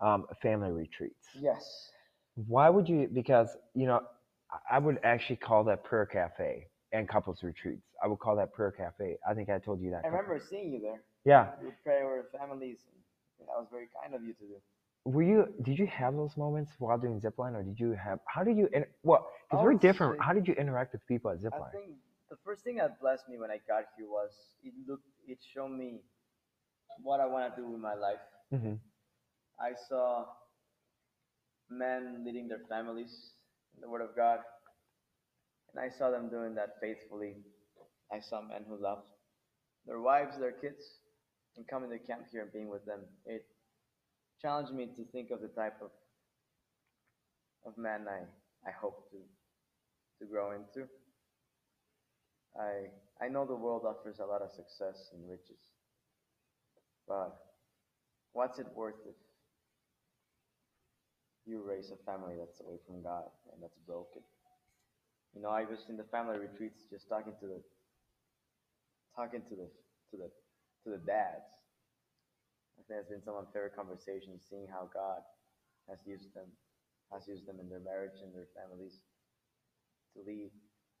um, 0.00 0.26
family 0.42 0.70
retreats. 0.70 1.26
Yes. 1.40 1.90
Why 2.34 2.68
would 2.68 2.88
you? 2.88 3.08
Because 3.12 3.56
you 3.74 3.86
know, 3.86 4.00
I- 4.70 4.78
would 4.78 4.98
actually 5.04 5.36
call 5.36 5.64
that 5.64 5.82
prayer 5.84 6.06
cafe 6.06 6.66
and 6.92 7.08
couples 7.08 7.42
retreats. 7.42 7.82
I 8.02 8.06
would 8.06 8.18
call 8.18 8.36
that 8.36 8.52
prayer 8.52 8.70
cafe. 8.70 9.16
I 9.28 9.32
think 9.34 9.48
I 9.48 9.58
told 9.58 9.80
you 9.80 9.90
that. 9.90 10.00
I 10.00 10.02
couple- 10.02 10.18
remember 10.18 10.44
seeing 10.50 10.72
you 10.72 10.80
there. 10.80 11.00
Yeah. 11.24 11.50
You 11.60 11.66
would 11.66 11.82
pray 11.82 12.02
over 12.02 12.26
families. 12.38 12.78
And 13.40 13.48
that 13.48 13.56
was 13.58 13.66
very 13.70 13.88
kind 14.02 14.14
of 14.14 14.22
you 14.22 14.32
to 14.34 14.40
do. 14.44 14.56
Were 15.06 15.22
you? 15.22 15.46
Did 15.62 15.78
you 15.78 15.86
have 15.86 16.14
those 16.16 16.36
moments 16.36 16.72
while 16.78 16.98
doing 16.98 17.20
zipline, 17.20 17.54
or 17.54 17.62
did 17.62 17.78
you 17.78 17.92
have? 17.92 18.18
How 18.26 18.42
did 18.42 18.56
you? 18.56 18.68
Well, 19.04 19.30
because 19.48 19.62
I 19.62 19.64
we're 19.64 19.74
different. 19.74 20.20
How 20.20 20.32
did 20.32 20.48
you 20.48 20.54
interact 20.54 20.92
with 20.92 21.06
people 21.06 21.30
at 21.30 21.36
I 21.38 21.40
zipline? 21.46 21.70
think 21.70 21.90
the 22.28 22.36
first 22.44 22.64
thing 22.64 22.76
that 22.76 23.00
blessed 23.00 23.28
me 23.28 23.38
when 23.38 23.50
I 23.50 23.58
got 23.68 23.84
here 23.96 24.08
was 24.08 24.30
it 24.64 24.74
looked, 24.88 25.06
it 25.28 25.38
showed 25.54 25.68
me 25.70 26.00
what 27.02 27.20
I 27.20 27.26
want 27.26 27.54
to 27.54 27.62
do 27.62 27.68
with 27.68 27.80
my 27.80 27.94
life. 27.94 28.18
hmm 28.50 28.74
I 29.60 29.70
saw 29.88 30.26
men 31.70 32.24
leading 32.26 32.48
their 32.48 32.62
families 32.68 33.30
in 33.76 33.80
the 33.82 33.88
Word 33.88 34.02
of 34.02 34.16
God, 34.16 34.40
and 35.72 35.78
I 35.84 35.88
saw 35.96 36.10
them 36.10 36.28
doing 36.28 36.56
that 36.56 36.80
faithfully. 36.80 37.36
I 38.12 38.20
saw 38.20 38.42
men 38.42 38.64
who 38.68 38.76
loved 38.82 39.06
their 39.86 40.00
wives, 40.00 40.36
their 40.38 40.52
kids, 40.52 40.82
and 41.56 41.66
coming 41.68 41.90
to 41.90 41.98
camp 41.98 42.26
here 42.32 42.42
and 42.42 42.52
being 42.52 42.68
with 42.68 42.84
them. 42.84 43.00
It 43.24 43.46
challenged 44.40 44.72
me 44.72 44.86
to 44.86 45.04
think 45.12 45.30
of 45.30 45.40
the 45.40 45.48
type 45.48 45.76
of 45.82 45.90
of 47.66 47.76
man 47.76 48.06
I, 48.08 48.20
I 48.68 48.72
hope 48.80 49.10
to 49.10 49.18
to 50.20 50.30
grow 50.30 50.52
into. 50.52 50.88
I 52.58 52.90
I 53.24 53.28
know 53.28 53.44
the 53.46 53.56
world 53.56 53.84
offers 53.86 54.18
a 54.20 54.26
lot 54.26 54.42
of 54.42 54.50
success 54.52 55.10
and 55.12 55.28
riches, 55.28 55.62
but 57.08 57.36
what's 58.32 58.58
it 58.58 58.66
worth 58.74 59.00
if 59.06 59.16
you 61.46 61.62
raise 61.62 61.90
a 61.90 61.96
family 62.10 62.34
that's 62.38 62.60
away 62.60 62.78
from 62.86 63.02
God 63.02 63.24
and 63.52 63.62
that's 63.62 63.78
broken? 63.86 64.22
You 65.34 65.42
know, 65.42 65.50
I 65.50 65.64
was 65.64 65.84
in 65.88 65.96
the 65.96 66.04
family 66.04 66.38
retreats 66.38 66.84
just 66.90 67.08
talking 67.08 67.34
to 67.40 67.46
the 67.46 67.60
talking 69.16 69.42
to 69.48 69.54
the 69.56 69.68
to 70.10 70.16
the 70.16 70.30
to 70.84 70.90
the 70.90 71.02
dads. 71.06 71.52
It's 72.88 73.10
been 73.10 73.22
some 73.22 73.34
favorite 73.50 73.74
conversations, 73.74 74.46
seeing 74.46 74.70
how 74.70 74.86
God 74.94 75.22
has 75.90 75.98
used 76.06 76.30
them, 76.34 76.46
has 77.10 77.26
used 77.26 77.46
them 77.46 77.58
in 77.58 77.68
their 77.68 77.82
marriage 77.82 78.22
and 78.22 78.30
their 78.30 78.46
families 78.54 79.02
to 80.14 80.22
lead, 80.22 80.54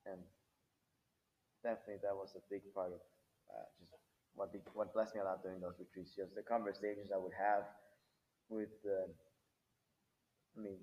and 0.06 0.18
definitely 1.62 2.02
that 2.02 2.14
was 2.14 2.34
a 2.34 2.42
big 2.50 2.66
part 2.74 2.90
of 2.90 3.02
uh, 3.54 3.66
just 3.78 3.94
what 4.34 4.50
what 4.74 4.92
blessed 4.92 5.14
me 5.14 5.22
a 5.22 5.24
lot 5.24 5.42
during 5.42 5.62
those 5.62 5.78
retreats. 5.78 6.14
Just 6.18 6.34
the 6.34 6.42
conversations 6.42 7.14
I 7.14 7.18
would 7.22 7.34
have 7.38 7.64
with 8.50 8.70
the, 8.82 9.06
I 10.54 10.58
mean, 10.58 10.82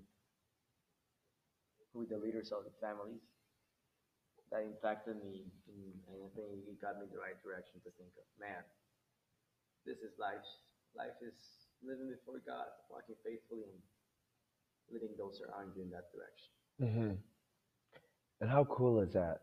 with 1.94 2.10
the 2.10 2.18
leaders 2.18 2.52
of 2.56 2.64
the 2.64 2.74
families. 2.80 3.22
That 4.52 4.70
impacted 4.70 5.18
me, 5.18 5.50
and 5.66 6.18
I 6.22 6.30
think 6.38 6.70
it 6.70 6.78
got 6.78 7.02
me 7.02 7.10
the 7.10 7.18
right 7.18 7.34
direction 7.42 7.82
to 7.82 7.90
think 7.98 8.14
of, 8.22 8.26
man, 8.38 8.62
this 9.82 9.98
is 10.06 10.14
life. 10.22 10.46
Life 10.96 11.20
is 11.22 11.68
living 11.84 12.10
before 12.10 12.40
God, 12.46 12.68
walking 12.90 13.16
faithfully, 13.24 13.64
and 13.70 13.82
leading 14.90 15.16
those 15.18 15.42
around 15.42 15.74
you 15.76 15.84
in 15.84 15.90
that 15.90 16.12
direction. 16.12 16.52
hmm 16.80 17.12
And 18.42 18.50
how 18.50 18.66
cool 18.66 19.00
is 19.02 19.14
that? 19.14 19.40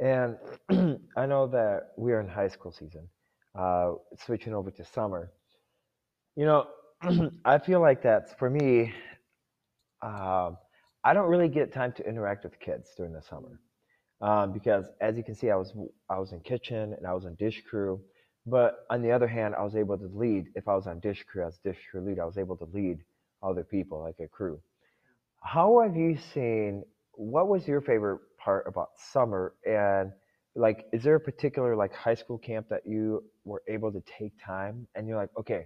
And 0.00 0.36
I 1.16 1.26
know 1.26 1.46
that 1.48 1.92
we're 1.96 2.20
in 2.20 2.28
high 2.28 2.48
school 2.48 2.72
season, 2.72 3.08
uh, 3.58 3.92
switching 4.16 4.54
over 4.54 4.70
to 4.70 4.84
summer. 4.84 5.30
You 6.36 6.46
know, 6.46 6.66
I 7.44 7.58
feel 7.58 7.80
like 7.80 8.02
that's 8.02 8.32
for 8.34 8.50
me. 8.50 8.92
Um, 10.02 10.56
I 11.04 11.12
don't 11.14 11.28
really 11.28 11.48
get 11.48 11.72
time 11.72 11.92
to 11.94 12.06
interact 12.08 12.44
with 12.44 12.58
kids 12.60 12.90
during 12.96 13.12
the 13.12 13.22
summer 13.22 13.60
um, 14.20 14.52
because, 14.52 14.86
as 15.00 15.16
you 15.16 15.24
can 15.24 15.34
see, 15.34 15.50
I 15.50 15.56
was 15.56 15.72
I 16.10 16.18
was 16.18 16.32
in 16.32 16.40
kitchen 16.40 16.94
and 16.96 17.06
I 17.06 17.14
was 17.14 17.24
in 17.24 17.34
dish 17.36 17.62
crew. 17.68 18.00
But 18.46 18.86
on 18.90 19.02
the 19.02 19.10
other 19.12 19.26
hand, 19.26 19.54
I 19.54 19.62
was 19.62 19.74
able 19.76 19.96
to 19.98 20.10
lead. 20.14 20.46
If 20.54 20.68
I 20.68 20.74
was 20.74 20.86
on 20.86 21.00
dish 21.00 21.24
crew 21.24 21.46
as 21.46 21.58
dish 21.58 21.78
crew 21.90 22.02
lead, 22.02 22.18
I 22.18 22.24
was 22.24 22.38
able 22.38 22.56
to 22.58 22.64
lead 22.72 22.98
other 23.42 23.64
people 23.64 24.00
like 24.02 24.20
a 24.20 24.28
crew. 24.28 24.60
How 25.42 25.80
have 25.82 25.96
you 25.96 26.16
seen? 26.34 26.84
What 27.12 27.48
was 27.48 27.66
your 27.66 27.80
favorite 27.80 28.20
part 28.38 28.66
about 28.66 28.90
summer? 29.12 29.54
And 29.66 30.12
like, 30.54 30.86
is 30.92 31.02
there 31.02 31.14
a 31.14 31.20
particular 31.20 31.76
like 31.76 31.94
high 31.94 32.14
school 32.14 32.38
camp 32.38 32.68
that 32.70 32.86
you 32.86 33.24
were 33.44 33.62
able 33.68 33.92
to 33.92 34.02
take 34.18 34.32
time 34.44 34.86
and 34.94 35.08
you're 35.08 35.16
like, 35.16 35.30
okay, 35.38 35.64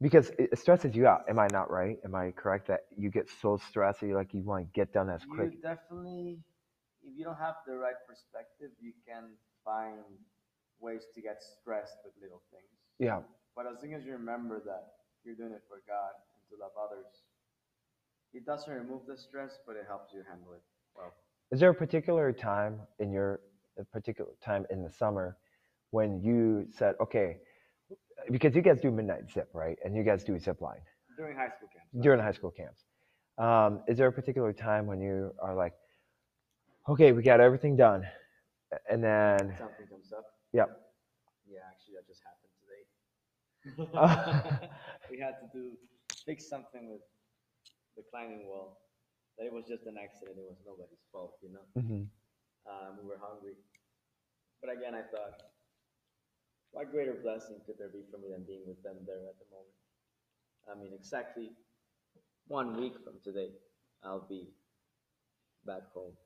because 0.00 0.32
it 0.38 0.58
stresses 0.58 0.94
you 0.96 1.06
out. 1.06 1.22
Am 1.28 1.38
I 1.38 1.46
not 1.52 1.70
right? 1.70 1.98
Am 2.04 2.14
I 2.14 2.32
correct 2.32 2.66
that 2.68 2.80
you 2.96 3.08
get 3.08 3.30
so 3.40 3.56
stressed 3.68 4.00
that 4.00 4.06
you 4.08 4.14
like 4.14 4.34
you 4.34 4.42
want 4.42 4.66
to 4.66 4.70
get 4.72 4.92
done 4.92 5.08
as 5.08 5.22
quick? 5.24 5.52
You 5.52 5.62
definitely, 5.62 6.40
if 7.02 7.16
you 7.16 7.24
don't 7.24 7.38
have 7.38 7.54
the 7.66 7.76
right 7.76 7.94
perspective, 8.08 8.70
you 8.80 8.92
can 9.06 9.30
find 9.64 10.00
ways 10.82 11.02
to 11.14 11.20
get 11.22 11.42
stressed 11.42 11.96
with 12.04 12.12
little 12.20 12.42
things. 12.50 12.68
Yeah. 12.98 13.20
But 13.56 13.66
as 13.66 13.82
long 13.82 13.94
as 13.94 14.04
you 14.04 14.12
remember 14.12 14.60
that 14.66 14.84
you're 15.24 15.34
doing 15.36 15.52
it 15.52 15.62
for 15.68 15.82
God 15.86 16.12
and 16.34 16.42
to 16.50 16.62
love 16.62 16.72
others, 16.82 17.06
it 18.34 18.44
doesn't 18.46 18.72
remove 18.72 19.02
the 19.06 19.16
stress, 19.16 19.58
but 19.66 19.76
it 19.76 19.84
helps 19.86 20.12
you 20.12 20.22
handle 20.28 20.52
it 20.54 20.62
well. 20.96 21.12
Is 21.50 21.60
there 21.60 21.70
a 21.70 21.74
particular 21.74 22.32
time 22.32 22.80
in 22.98 23.12
your 23.12 23.40
a 23.78 23.84
particular 23.84 24.30
time 24.44 24.66
in 24.70 24.82
the 24.82 24.90
summer 24.90 25.36
when 25.90 26.20
you 26.22 26.66
said, 26.70 26.94
okay, 27.00 27.38
because 28.30 28.54
you 28.54 28.62
guys 28.62 28.80
do 28.80 28.90
midnight 28.90 29.30
zip, 29.32 29.48
right? 29.54 29.78
And 29.84 29.94
you 29.96 30.02
guys 30.02 30.24
do 30.24 30.38
zip 30.38 30.60
line 30.60 30.80
During 31.16 31.36
high 31.36 31.48
school 31.48 31.68
camps. 31.72 31.88
during 32.02 32.20
high 32.20 32.32
school 32.32 32.50
camps. 32.50 32.82
Um, 33.38 33.80
is 33.88 33.96
there 33.98 34.06
a 34.08 34.12
particular 34.12 34.52
time 34.52 34.86
when 34.86 35.00
you 35.00 35.34
are 35.42 35.54
like, 35.54 35.72
okay, 36.88 37.12
we 37.12 37.22
got 37.22 37.40
everything 37.40 37.76
done, 37.76 38.06
and 38.90 39.02
then 39.02 39.38
Something 39.58 39.86
comes 39.88 40.12
up. 40.12 40.24
Yep. 40.52 40.70
Yeah, 41.48 41.60
actually, 41.70 41.94
that 41.96 42.06
just 42.08 42.22
happened 42.24 42.52
today. 42.60 42.84
We 45.10 45.18
had 45.18 45.36
to 45.40 45.48
do 45.52 45.72
fix 46.26 46.48
something 46.48 46.90
with 46.90 47.02
the 47.96 48.02
climbing 48.10 48.46
wall. 48.48 48.78
That 49.38 49.46
it 49.46 49.52
was 49.52 49.64
just 49.66 49.86
an 49.86 49.96
accident. 50.02 50.38
It 50.38 50.44
was 50.44 50.58
nobody's 50.66 51.04
fault, 51.12 51.34
you 51.42 51.50
know. 51.52 51.66
Mhm. 51.76 52.08
Um, 52.66 52.98
we 53.02 53.08
were 53.08 53.18
hungry, 53.18 53.56
but 54.60 54.70
again, 54.72 54.94
I 54.94 55.02
thought, 55.02 55.34
what 56.72 56.90
greater 56.90 57.14
blessing 57.14 57.60
could 57.66 57.78
there 57.78 57.88
be 57.88 58.02
for 58.10 58.18
me 58.18 58.30
than 58.30 58.44
being 58.44 58.66
with 58.66 58.82
them 58.82 58.96
there 59.06 59.26
at 59.28 59.38
the 59.38 59.48
moment? 59.50 59.76
I 60.70 60.74
mean, 60.74 60.92
exactly 60.94 61.52
one 62.48 62.76
week 62.76 62.94
from 63.04 63.20
today, 63.24 63.50
I'll 64.04 64.26
be 64.28 64.48
back 65.64 65.82
home. 65.94 66.16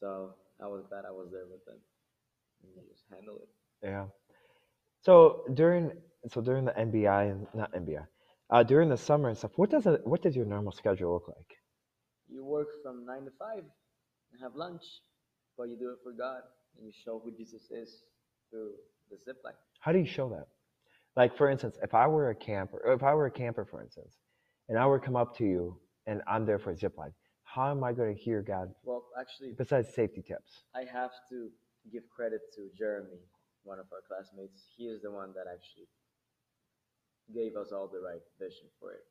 So 0.00 0.34
I 0.60 0.66
was 0.66 0.84
glad 0.88 1.04
I 1.06 1.12
was 1.12 1.30
there 1.32 1.46
with 1.46 1.64
them 1.66 1.80
and 2.62 2.72
they 2.76 2.86
just 2.90 3.04
handle 3.12 3.36
it. 3.38 3.48
yeah. 3.82 4.06
So 5.02 5.44
during 5.54 5.92
so 6.28 6.40
during 6.40 6.64
the 6.64 6.72
NBI 6.72 7.30
and 7.30 7.46
not 7.54 7.72
NBI, 7.72 8.04
uh, 8.50 8.62
during 8.62 8.88
the 8.88 8.96
summer 8.96 9.28
and 9.28 9.38
stuff, 9.38 9.52
what 9.56 9.70
does 9.70 9.86
it, 9.86 10.00
what 10.04 10.22
does 10.22 10.34
your 10.34 10.44
normal 10.46 10.72
schedule 10.72 11.12
look 11.12 11.28
like? 11.28 11.56
You 12.28 12.44
work 12.44 12.68
from 12.82 13.06
nine 13.06 13.24
to 13.24 13.30
five 13.38 13.62
and 14.32 14.40
have 14.42 14.56
lunch, 14.56 14.82
but 15.56 15.64
you 15.68 15.76
do 15.78 15.90
it 15.90 15.98
for 16.02 16.12
God 16.12 16.40
and 16.76 16.86
you 16.86 16.92
show 17.04 17.20
who 17.24 17.30
Jesus 17.36 17.70
is 17.70 18.02
through 18.50 18.72
the 19.10 19.16
zip 19.24 19.36
line. 19.44 19.54
How 19.80 19.92
do 19.92 19.98
you 19.98 20.06
show 20.06 20.28
that? 20.30 20.48
Like 21.16 21.36
for 21.36 21.48
instance, 21.48 21.78
if 21.82 21.94
I 21.94 22.06
were 22.08 22.30
a 22.30 22.34
camper, 22.34 22.80
if 22.92 23.02
I 23.02 23.14
were 23.14 23.26
a 23.26 23.30
camper, 23.30 23.64
for 23.64 23.82
instance, 23.82 24.16
and 24.68 24.78
I 24.78 24.86
were 24.86 24.98
to 24.98 25.04
come 25.04 25.16
up 25.16 25.36
to 25.38 25.44
you 25.44 25.78
and 26.06 26.20
I'm 26.26 26.44
there 26.44 26.58
for 26.58 26.70
a 26.72 26.76
zip 26.76 26.98
line, 26.98 27.12
how 27.44 27.70
am 27.70 27.84
I 27.84 27.92
going 27.92 28.14
to 28.14 28.20
hear 28.20 28.42
God 28.42 28.70
Well, 28.84 29.04
actually, 29.20 29.54
besides 29.56 29.94
safety 29.94 30.22
tips? 30.22 30.64
I 30.74 30.80
have 30.92 31.12
to 31.30 31.50
give 31.92 32.04
credit 32.08 32.40
to 32.56 32.70
Jeremy, 32.76 33.20
one 33.64 33.78
of 33.78 33.86
our 33.92 34.02
classmates. 34.06 34.62
He 34.76 34.86
is 34.86 35.02
the 35.02 35.10
one 35.10 35.32
that 35.34 35.50
actually 35.50 35.88
gave 37.34 37.56
us 37.56 37.72
all 37.72 37.88
the 37.88 38.00
right 38.00 38.22
vision 38.38 38.70
for 38.78 38.92
it. 38.92 39.06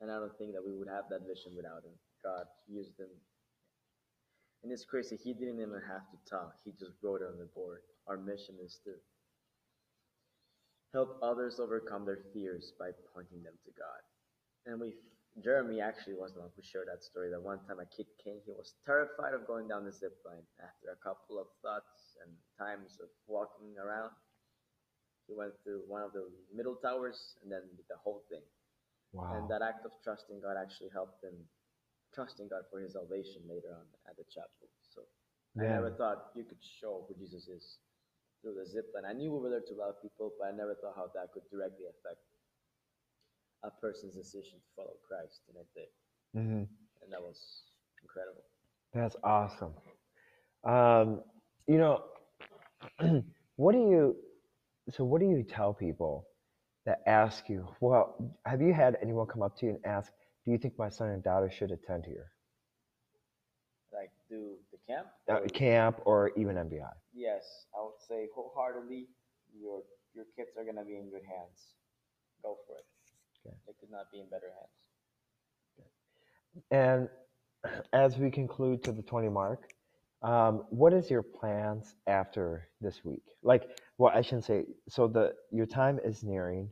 And 0.00 0.10
I 0.10 0.18
don't 0.18 0.34
think 0.36 0.52
that 0.52 0.64
we 0.64 0.74
would 0.74 0.88
have 0.88 1.06
that 1.10 1.26
vision 1.26 1.54
without 1.54 1.86
him. 1.86 1.94
God 2.22 2.46
used 2.66 2.98
him. 2.98 3.10
And 4.62 4.72
it's 4.72 4.84
crazy, 4.84 5.16
he 5.16 5.34
didn't 5.34 5.60
even 5.60 5.80
have 5.86 6.08
to 6.08 6.18
talk, 6.28 6.56
he 6.64 6.72
just 6.72 6.96
wrote 7.02 7.20
it 7.20 7.28
on 7.28 7.38
the 7.38 7.48
board. 7.54 7.84
Our 8.08 8.16
mission 8.16 8.56
is 8.64 8.80
to 8.84 8.96
help 10.92 11.18
others 11.22 11.60
overcome 11.60 12.06
their 12.06 12.20
fears 12.32 12.72
by 12.78 12.90
pointing 13.12 13.42
them 13.42 13.54
to 13.64 13.70
God. 13.76 14.00
And 14.66 14.80
we, 14.80 14.94
Jeremy 15.42 15.82
actually 15.82 16.14
was 16.14 16.30
the 16.34 16.46
one 16.46 16.54
who 16.54 16.62
shared 16.62 16.86
that 16.86 17.02
story. 17.02 17.30
That 17.30 17.42
one 17.42 17.58
time 17.66 17.82
a 17.82 17.88
kid 17.90 18.06
came, 18.22 18.38
he 18.46 18.54
was 18.54 18.78
terrified 18.86 19.34
of 19.34 19.50
going 19.50 19.66
down 19.66 19.82
the 19.82 19.90
zip 19.90 20.14
line. 20.22 20.46
After 20.62 20.94
a 20.94 20.98
couple 21.02 21.42
of 21.42 21.50
thoughts 21.58 22.14
and 22.22 22.30
times 22.54 23.02
of 23.02 23.10
walking 23.26 23.74
around, 23.74 24.14
he 25.26 25.34
went 25.34 25.58
through 25.64 25.82
one 25.90 26.06
of 26.06 26.14
the 26.14 26.30
middle 26.54 26.78
towers 26.78 27.34
and 27.42 27.50
then 27.50 27.66
did 27.74 27.88
the 27.90 27.98
whole 27.98 28.22
thing. 28.30 28.44
Wow. 29.10 29.34
And 29.34 29.50
that 29.50 29.62
act 29.62 29.82
of 29.82 29.90
trusting 30.06 30.38
God 30.38 30.54
actually 30.54 30.94
helped 30.94 31.22
him 31.24 31.34
trusting 32.14 32.46
God 32.46 32.62
for 32.70 32.78
his 32.78 32.94
salvation 32.94 33.42
later 33.50 33.74
on 33.74 33.86
at 34.06 34.14
the 34.14 34.22
chapel. 34.30 34.70
So 34.86 35.02
I 35.58 35.66
never 35.66 35.90
thought 35.98 36.30
you 36.38 36.46
could 36.46 36.62
show 36.62 37.06
who 37.10 37.18
Jesus 37.18 37.50
is 37.50 37.82
through 38.38 38.54
the 38.54 38.66
zip 38.66 38.86
line. 38.94 39.02
I 39.02 39.14
knew 39.14 39.34
we 39.34 39.42
were 39.42 39.50
there 39.50 39.66
to 39.66 39.74
love 39.74 39.98
people, 39.98 40.30
but 40.38 40.46
I 40.46 40.52
never 40.54 40.78
thought 40.78 40.94
how 40.94 41.10
that 41.14 41.34
could 41.34 41.46
directly 41.50 41.90
affect 41.90 42.22
a 43.64 43.70
person's 43.80 44.14
decision 44.14 44.58
to 44.58 44.68
follow 44.76 44.94
Christ, 45.06 45.40
and 45.48 45.56
I 45.58 45.64
did, 45.74 45.88
hmm 46.34 46.64
and 47.02 47.12
that 47.12 47.20
was 47.22 47.62
incredible. 48.02 48.42
That's 48.92 49.16
awesome. 49.24 49.74
Um, 50.64 51.22
you 51.66 51.78
know, 51.78 52.04
what 53.56 53.72
do 53.72 53.78
you? 53.78 54.16
So, 54.90 55.04
what 55.04 55.20
do 55.20 55.26
you 55.26 55.42
tell 55.42 55.72
people 55.74 56.26
that 56.86 57.00
ask 57.06 57.48
you? 57.48 57.66
Well, 57.80 58.36
have 58.46 58.60
you 58.62 58.72
had 58.72 58.96
anyone 59.02 59.26
come 59.26 59.42
up 59.42 59.56
to 59.58 59.66
you 59.66 59.72
and 59.72 59.86
ask, 59.86 60.12
"Do 60.44 60.50
you 60.52 60.58
think 60.58 60.78
my 60.78 60.88
son 60.90 61.08
and 61.08 61.22
daughter 61.22 61.50
should 61.50 61.70
attend 61.72 62.04
here, 62.06 62.32
Like 63.92 64.10
do 64.28 64.56
the 64.72 64.78
camp. 64.86 65.08
uh, 65.30 65.40
or- 65.40 65.48
camp, 65.48 66.00
or 66.04 66.30
even 66.36 66.56
MBI?" 66.56 66.92
Yes, 67.12 67.66
I 67.76 67.82
would 67.82 68.00
say 68.08 68.28
wholeheartedly, 68.34 69.08
your 69.58 69.82
your 70.14 70.26
kids 70.36 70.50
are 70.56 70.64
gonna 70.64 70.84
be 70.84 70.96
in 70.96 71.10
good 71.10 71.24
hands. 71.24 71.74
Go 72.42 72.58
for 72.66 72.76
it. 72.76 72.86
Okay. 73.46 73.56
They 73.66 73.72
could 73.80 73.90
not 73.90 74.10
be 74.12 74.20
in 74.20 74.28
better 74.28 74.50
hands. 76.70 77.08
And 77.64 77.82
as 77.92 78.18
we 78.18 78.30
conclude 78.30 78.82
to 78.84 78.92
the 78.92 79.02
20 79.02 79.28
mark, 79.28 79.72
um, 80.22 80.64
what 80.70 80.92
is 80.94 81.10
your 81.10 81.22
plans 81.22 81.96
after 82.06 82.68
this 82.80 83.04
week? 83.04 83.22
Like, 83.42 83.64
well, 83.98 84.12
I 84.14 84.22
shouldn't 84.22 84.44
say. 84.44 84.64
So 84.88 85.06
the 85.06 85.34
your 85.50 85.66
time 85.66 86.00
is 86.02 86.24
nearing, 86.24 86.70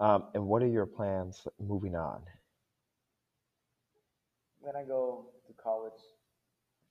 um, 0.00 0.24
and 0.34 0.46
what 0.48 0.62
are 0.62 0.68
your 0.68 0.86
plans 0.86 1.46
moving 1.60 1.94
on 1.94 2.22
I'm 4.60 4.72
gonna 4.72 4.84
go 4.84 5.26
to 5.46 5.52
college, 5.62 6.00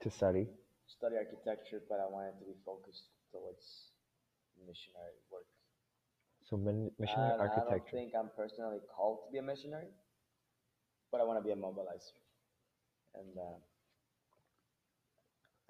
to 0.01 0.09
study? 0.09 0.47
study 0.87 1.17
architecture, 1.17 1.81
but 1.89 1.99
I 1.99 2.07
wanted 2.07 2.39
to 2.39 2.45
be 2.45 2.55
focused 2.65 3.09
towards 3.31 3.91
missionary 4.65 5.19
work. 5.31 5.47
So 6.45 6.57
min- 6.57 6.91
missionary 6.99 7.31
architecture. 7.39 7.61
I 7.61 7.65
don't 7.65 7.89
think 7.91 8.13
I'm 8.15 8.29
personally 8.37 8.79
called 8.95 9.25
to 9.25 9.31
be 9.31 9.39
a 9.39 9.41
missionary, 9.41 9.89
but 11.11 11.21
I 11.21 11.23
want 11.23 11.39
to 11.39 11.43
be 11.43 11.51
a 11.51 11.55
mobilizer. 11.55 12.13
And 13.15 13.37
uh, 13.37 13.57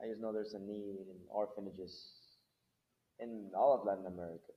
I 0.01 0.08
just 0.08 0.20
know 0.20 0.34
there's 0.34 0.53
a 0.53 0.60
need 0.60 1.08
in 1.08 1.20
orphanages 1.29 2.12
in 3.20 3.51
all 3.55 3.74
of 3.79 3.86
Latin 3.88 4.05
America 4.08 4.51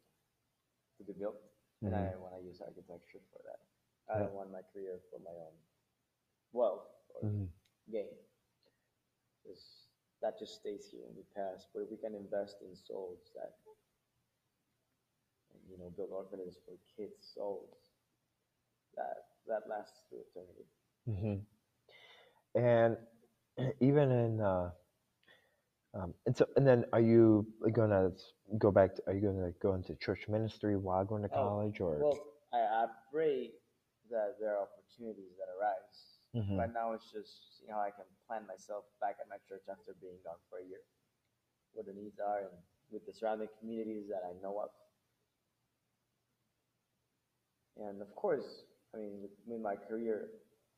to 0.99 1.05
be 1.05 1.13
built, 1.13 1.39
and 1.85 1.95
I 1.95 2.11
Mhm. 2.11 2.19
want 2.19 2.35
to 2.35 2.43
use 2.43 2.61
architecture 2.61 3.23
for 3.33 3.41
that. 3.47 3.61
I 4.13 4.19
Yeah. 4.19 4.25
don't 4.25 4.35
want 4.35 4.51
my 4.51 4.63
career 4.73 4.99
for 5.11 5.21
my 5.21 5.31
own 5.39 5.55
wealth 6.53 6.89
or 7.15 7.23
Mhm. 7.29 7.49
gain. 7.93 8.11
'Cause 9.45 9.87
that 10.21 10.39
just 10.39 10.57
stays 10.57 10.91
here 10.91 11.07
in 11.07 11.15
the 11.15 11.25
past. 11.35 11.69
But 11.73 11.83
if 11.83 11.91
we 11.91 11.97
can 11.97 12.15
invest 12.15 12.61
in 12.63 12.75
souls 12.75 13.31
that, 13.35 13.55
and, 15.55 15.63
you 15.71 15.79
know, 15.79 15.91
build 15.97 16.11
orphanages 16.13 16.57
for 16.65 16.75
kids' 16.97 17.33
souls, 17.35 17.79
that 18.97 19.25
that 19.47 19.63
lasts 19.69 20.03
through 20.09 20.23
eternity. 20.29 20.67
hmm 21.07 21.39
And 22.55 22.97
even 23.81 24.11
in, 24.11 24.41
uh, 24.41 24.71
um, 25.95 26.15
and 26.27 26.37
so, 26.37 26.47
and 26.57 26.67
then 26.67 26.85
are 26.93 27.01
you 27.01 27.47
gonna 27.73 28.13
go 28.59 28.71
back? 28.71 28.95
To, 28.97 29.03
are 29.07 29.15
you 29.15 29.21
gonna 29.21 29.53
go 29.63 29.75
into 29.75 29.95
church 29.97 30.29
ministry 30.29 30.77
while 30.77 31.05
going 31.05 31.23
to 31.23 31.31
Oh, 31.33 31.35
college, 31.35 31.81
or? 31.81 31.99
Well, 31.99 32.21
I, 32.53 32.59
I 32.59 32.87
pray 33.13 33.53
that 34.11 34.37
there 34.41 34.57
are 34.57 34.63
opportunities 34.69 35.33
that 35.39 35.49
arise. 35.49 36.19
Mhm. 36.37 36.59
Right 36.59 36.73
now, 36.73 36.93
it's 36.93 37.11
just 37.11 37.59
seeing 37.59 37.73
how 37.73 37.81
I 37.81 37.91
can 37.91 38.05
plan 38.27 38.47
myself 38.47 38.85
back 39.01 39.17
at 39.21 39.29
my 39.29 39.39
church 39.49 39.65
after 39.69 39.95
being 40.01 40.19
gone 40.25 40.39
for 40.51 40.59
a 40.61 40.65
year, 40.65 40.81
what 41.73 41.87
the 41.87 41.93
needs 41.93 42.21
are, 42.21 42.41
and 42.41 42.53
with 42.91 43.05
the 43.07 43.13
surrounding 43.13 43.49
communities 43.61 44.09
that 44.09 44.23
I 44.29 44.33
know 44.43 44.61
of. 44.61 44.71
And 47.79 48.03
of 48.03 48.15
course, 48.17 48.65
I 48.95 48.99
mean, 48.99 49.23
with, 49.47 49.61
my 49.61 49.77
career, 49.77 50.29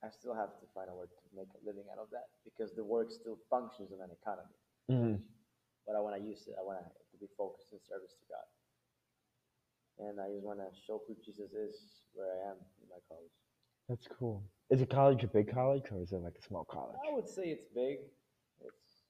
I 0.04 0.08
still 0.10 0.34
have 0.34 0.52
to 0.60 0.66
find 0.74 0.88
a 0.90 0.94
way 0.94 1.06
to 1.06 1.36
make 1.36 1.48
a 1.56 1.60
living 1.66 1.84
out 1.92 1.98
of 1.98 2.08
that 2.12 2.28
because 2.44 2.72
the 2.74 2.84
work 2.84 3.10
still 3.10 3.38
functions 3.48 3.92
in 3.92 4.00
an 4.00 4.10
economy. 4.10 4.56
Mhm. 4.88 5.22
But 5.86 5.96
I 5.96 6.00
want 6.00 6.16
to 6.16 6.22
use 6.22 6.46
it. 6.46 6.56
I 6.58 6.62
want 6.62 6.78
to 6.80 7.16
be 7.18 7.26
focused 7.36 7.72
in 7.72 7.80
service 7.80 8.14
to 8.14 8.24
God. 8.28 8.46
And 9.98 10.20
I 10.20 10.28
just 10.32 10.44
want 10.44 10.60
to 10.60 10.68
show 10.86 11.02
who 11.06 11.14
Jesus 11.24 11.52
is 11.52 12.02
where 12.14 12.32
I 12.32 12.50
am 12.50 12.56
in 12.82 12.88
my 12.88 13.00
college. 13.08 13.32
That's 13.88 14.06
cool. 14.08 14.42
Is 14.70 14.80
it 14.80 14.88
college 14.88 15.24
a 15.24 15.26
big 15.26 15.52
college, 15.52 15.90
or 15.90 16.00
is 16.00 16.12
it 16.12 16.18
like 16.22 16.36
a 16.38 16.42
small 16.42 16.64
college? 16.64 16.96
I 17.06 17.12
would 17.12 17.28
say 17.28 17.50
it's 17.50 17.66
big. 17.74 17.98
It's 18.60 19.04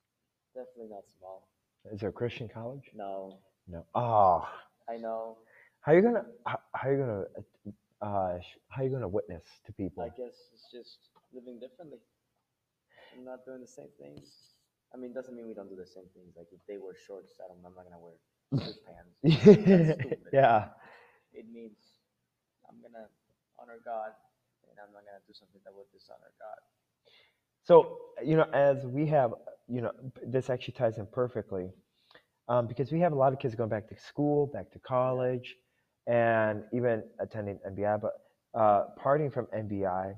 definitely 0.54 0.88
not 0.88 1.04
small. 1.18 1.48
Is 1.92 2.02
it 2.02 2.06
a 2.06 2.12
Christian 2.12 2.48
college? 2.48 2.90
No, 2.94 3.38
No. 3.68 3.86
Oh, 3.94 4.48
I 4.88 4.96
know. 4.96 5.38
how 5.80 5.92
you 5.92 6.02
gonna 6.02 6.26
how, 6.46 6.60
how 6.72 6.90
you 6.90 6.98
gonna 6.98 7.26
uh 8.02 8.38
how 8.68 8.82
you 8.82 8.90
gonna 8.90 9.08
witness 9.08 9.44
to 9.66 9.72
people? 9.72 10.02
I 10.02 10.08
guess 10.08 10.36
it's 10.52 10.70
just 10.72 11.10
living 11.32 11.60
differently. 11.60 11.98
I'm 13.16 13.24
not 13.24 13.44
doing 13.44 13.60
the 13.60 13.66
same 13.66 13.90
things. 13.98 14.28
I 14.94 14.96
mean, 14.96 15.12
doesn't 15.12 15.34
mean 15.36 15.46
we 15.46 15.54
don't 15.54 15.68
do 15.68 15.76
the 15.76 15.86
same 15.86 16.08
things. 16.14 16.34
Like 16.36 16.48
if 16.52 16.60
they 16.66 16.78
wear 16.78 16.94
shorts, 17.06 17.32
I 17.42 17.48
don't. 17.48 17.58
I'm 17.64 17.74
not 17.74 17.84
gonna 17.84 18.02
wear 18.02 18.16
pants. 18.86 19.18
Yeah. 20.32 20.68
It 21.32 21.46
means 21.52 21.78
I'm 22.68 22.76
gonna 22.82 23.06
honor 23.60 23.78
God, 23.84 24.12
and 24.68 24.78
I'm 24.80 24.92
not 24.92 25.04
gonna 25.04 25.22
do 25.26 25.34
something 25.34 25.60
that 25.64 25.74
would 25.74 25.90
dishonor 25.92 26.32
God. 26.40 26.60
So 27.64 27.98
you 28.24 28.36
know, 28.36 28.46
as 28.52 28.86
we 28.86 29.06
have, 29.08 29.34
you 29.68 29.80
know, 29.82 29.92
this 30.26 30.50
actually 30.50 30.74
ties 30.74 30.98
in 30.98 31.06
perfectly, 31.06 31.70
um, 32.48 32.66
because 32.66 32.92
we 32.92 33.00
have 33.00 33.12
a 33.12 33.16
lot 33.16 33.32
of 33.32 33.38
kids 33.38 33.54
going 33.54 33.70
back 33.70 33.88
to 33.88 33.96
school, 33.96 34.46
back 34.46 34.70
to 34.72 34.78
college, 34.80 35.56
and 36.10 36.64
even 36.74 37.04
attending 37.20 37.58
NBI. 37.70 38.00
But 38.02 38.14
uh, 38.58 38.86
parting 38.98 39.30
from 39.30 39.46
NBI, 39.54 40.16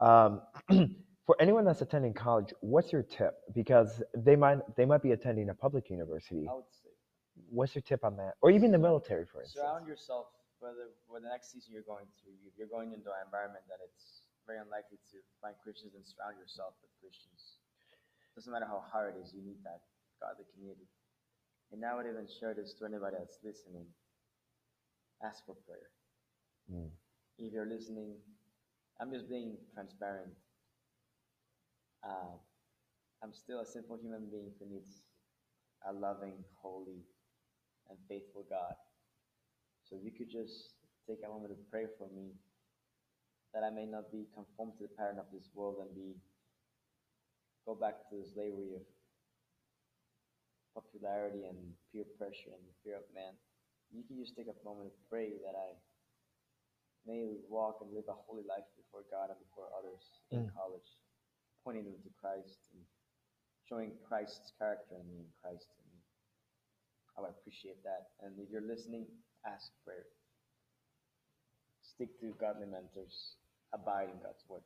um, 0.00 0.42
for 1.26 1.36
anyone 1.40 1.64
that's 1.64 1.82
attending 1.82 2.12
college, 2.12 2.52
what's 2.60 2.90
your 2.90 3.04
tip? 3.04 3.38
Because 3.54 4.02
they 4.12 4.34
might 4.34 4.58
they 4.76 4.84
might 4.84 5.02
be 5.02 5.12
attending 5.12 5.48
a 5.48 5.54
public 5.54 5.88
university. 5.88 6.46
I 6.50 6.54
would 6.54 6.66
say 6.68 6.90
What's 7.48 7.74
your 7.74 7.82
tip 7.82 8.04
on 8.04 8.16
that, 8.18 8.34
or 8.42 8.50
even 8.50 8.70
the 8.70 8.78
military, 8.82 9.24
for 9.24 9.40
instance? 9.40 9.62
surround 9.62 9.86
yourself. 9.86 10.26
Whether 10.58 10.92
for 11.08 11.24
the 11.24 11.28
next 11.30 11.56
season 11.56 11.72
you're 11.72 11.88
going 11.88 12.04
to, 12.04 12.28
if 12.44 12.52
you're 12.58 12.68
going 12.68 12.92
into 12.92 13.08
an 13.08 13.24
environment 13.24 13.64
that 13.72 13.80
it's 13.80 14.28
very 14.44 14.60
unlikely 14.60 14.98
to 15.14 15.16
find 15.40 15.54
Christians, 15.62 15.94
and 15.94 16.02
surround 16.04 16.36
yourself 16.36 16.74
with 16.82 16.90
Christians. 17.00 17.62
Doesn't 18.34 18.52
matter 18.52 18.66
how 18.66 18.82
hard 18.92 19.14
it 19.14 19.22
is, 19.22 19.32
you 19.32 19.40
need 19.40 19.62
that 19.64 19.80
godly 20.20 20.44
community. 20.52 20.84
And 21.72 21.80
I 21.86 21.94
would 21.94 22.04
even 22.10 22.26
share 22.26 22.52
this 22.52 22.74
to 22.82 22.84
anybody 22.84 23.16
that's 23.16 23.38
listening. 23.46 23.86
Ask 25.22 25.44
for 25.44 25.54
prayer. 25.66 25.90
Mm. 26.72 26.90
If 27.38 27.52
you're 27.52 27.68
listening, 27.68 28.14
I'm 29.00 29.12
just 29.12 29.28
being 29.28 29.56
transparent. 29.74 30.32
Uh, 32.04 32.36
I'm 33.22 33.34
still 33.34 33.60
a 33.60 33.66
simple 33.66 33.98
human 34.00 34.30
being 34.30 34.52
who 34.58 34.66
needs 34.72 35.02
a 35.88 35.92
loving, 35.92 36.44
holy, 36.62 37.04
and 37.88 37.98
faithful 38.08 38.46
God. 38.48 38.74
So 39.84 39.96
if 39.96 40.04
you 40.04 40.12
could 40.12 40.30
just 40.30 40.74
take 41.08 41.20
a 41.24 41.28
moment 41.28 41.52
to 41.52 41.58
pray 41.70 41.86
for 41.98 42.08
me 42.14 42.32
that 43.52 43.64
I 43.64 43.70
may 43.70 43.84
not 43.84 44.12
be 44.12 44.26
conformed 44.34 44.78
to 44.78 44.84
the 44.86 44.94
pattern 44.96 45.18
of 45.18 45.26
this 45.32 45.50
world 45.54 45.82
and 45.82 45.94
be 45.94 46.14
go 47.66 47.74
back 47.74 48.08
to 48.08 48.16
the 48.16 48.24
slavery 48.24 48.78
of 48.78 48.86
popularity 50.74 51.44
and 51.44 51.58
peer 51.92 52.04
pressure 52.16 52.54
and 52.54 52.62
the 52.64 52.76
fear 52.84 52.96
of 52.96 53.06
man. 53.14 53.34
You 53.90 54.02
can 54.06 54.18
just 54.18 54.36
take 54.36 54.46
a 54.46 54.56
moment 54.64 54.94
to 54.94 55.02
pray 55.10 55.34
that 55.42 55.54
I 55.58 55.74
may 57.06 57.38
walk 57.48 57.82
and 57.82 57.90
live 57.92 58.06
a 58.08 58.14
holy 58.26 58.44
life 58.46 58.66
before 58.76 59.02
God 59.10 59.30
and 59.30 59.38
before 59.40 59.66
others 59.74 60.04
in 60.30 60.46
Mm. 60.46 60.54
college, 60.54 60.90
pointing 61.64 61.84
them 61.84 62.02
to 62.02 62.10
Christ 62.20 62.70
and 62.72 62.84
showing 63.66 63.98
Christ's 64.06 64.52
character 64.58 64.96
in 64.96 65.08
me 65.08 65.18
and 65.24 65.32
Christ 65.42 65.66
in 65.78 65.84
me. 65.90 66.02
I 67.16 67.20
would 67.22 67.30
appreciate 67.30 67.82
that. 67.82 68.12
And 68.20 68.38
if 68.38 68.50
you're 68.50 68.60
listening, 68.66 69.06
ask 69.44 69.72
prayer. 69.84 70.06
Stick 71.82 72.18
to 72.20 72.32
godly 72.38 72.66
mentors. 72.66 73.36
Abide 73.72 74.10
in 74.10 74.18
God's 74.22 74.44
word. 74.48 74.62